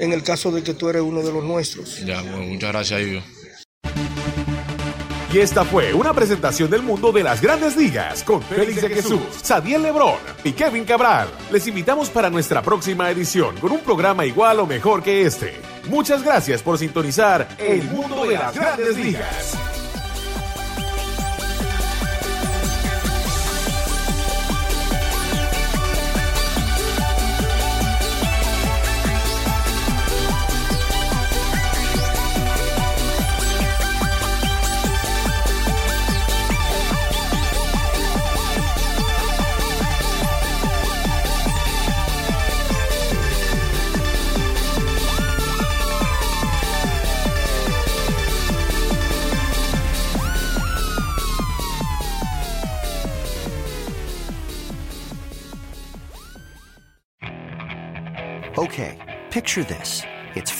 [0.00, 2.04] en el caso de que tú eres uno de los nuestros.
[2.04, 3.22] Ya, bueno, muchas gracias, Ivio.
[5.30, 9.20] Y esta fue una presentación del mundo de las grandes ligas con Félix de Jesús,
[9.42, 11.28] Sadiel Lebrón y Kevin Cabral.
[11.52, 15.60] Les invitamos para nuestra próxima edición con un programa igual o mejor que este.
[15.86, 19.67] Muchas gracias por sintonizar El mundo de las grandes ligas.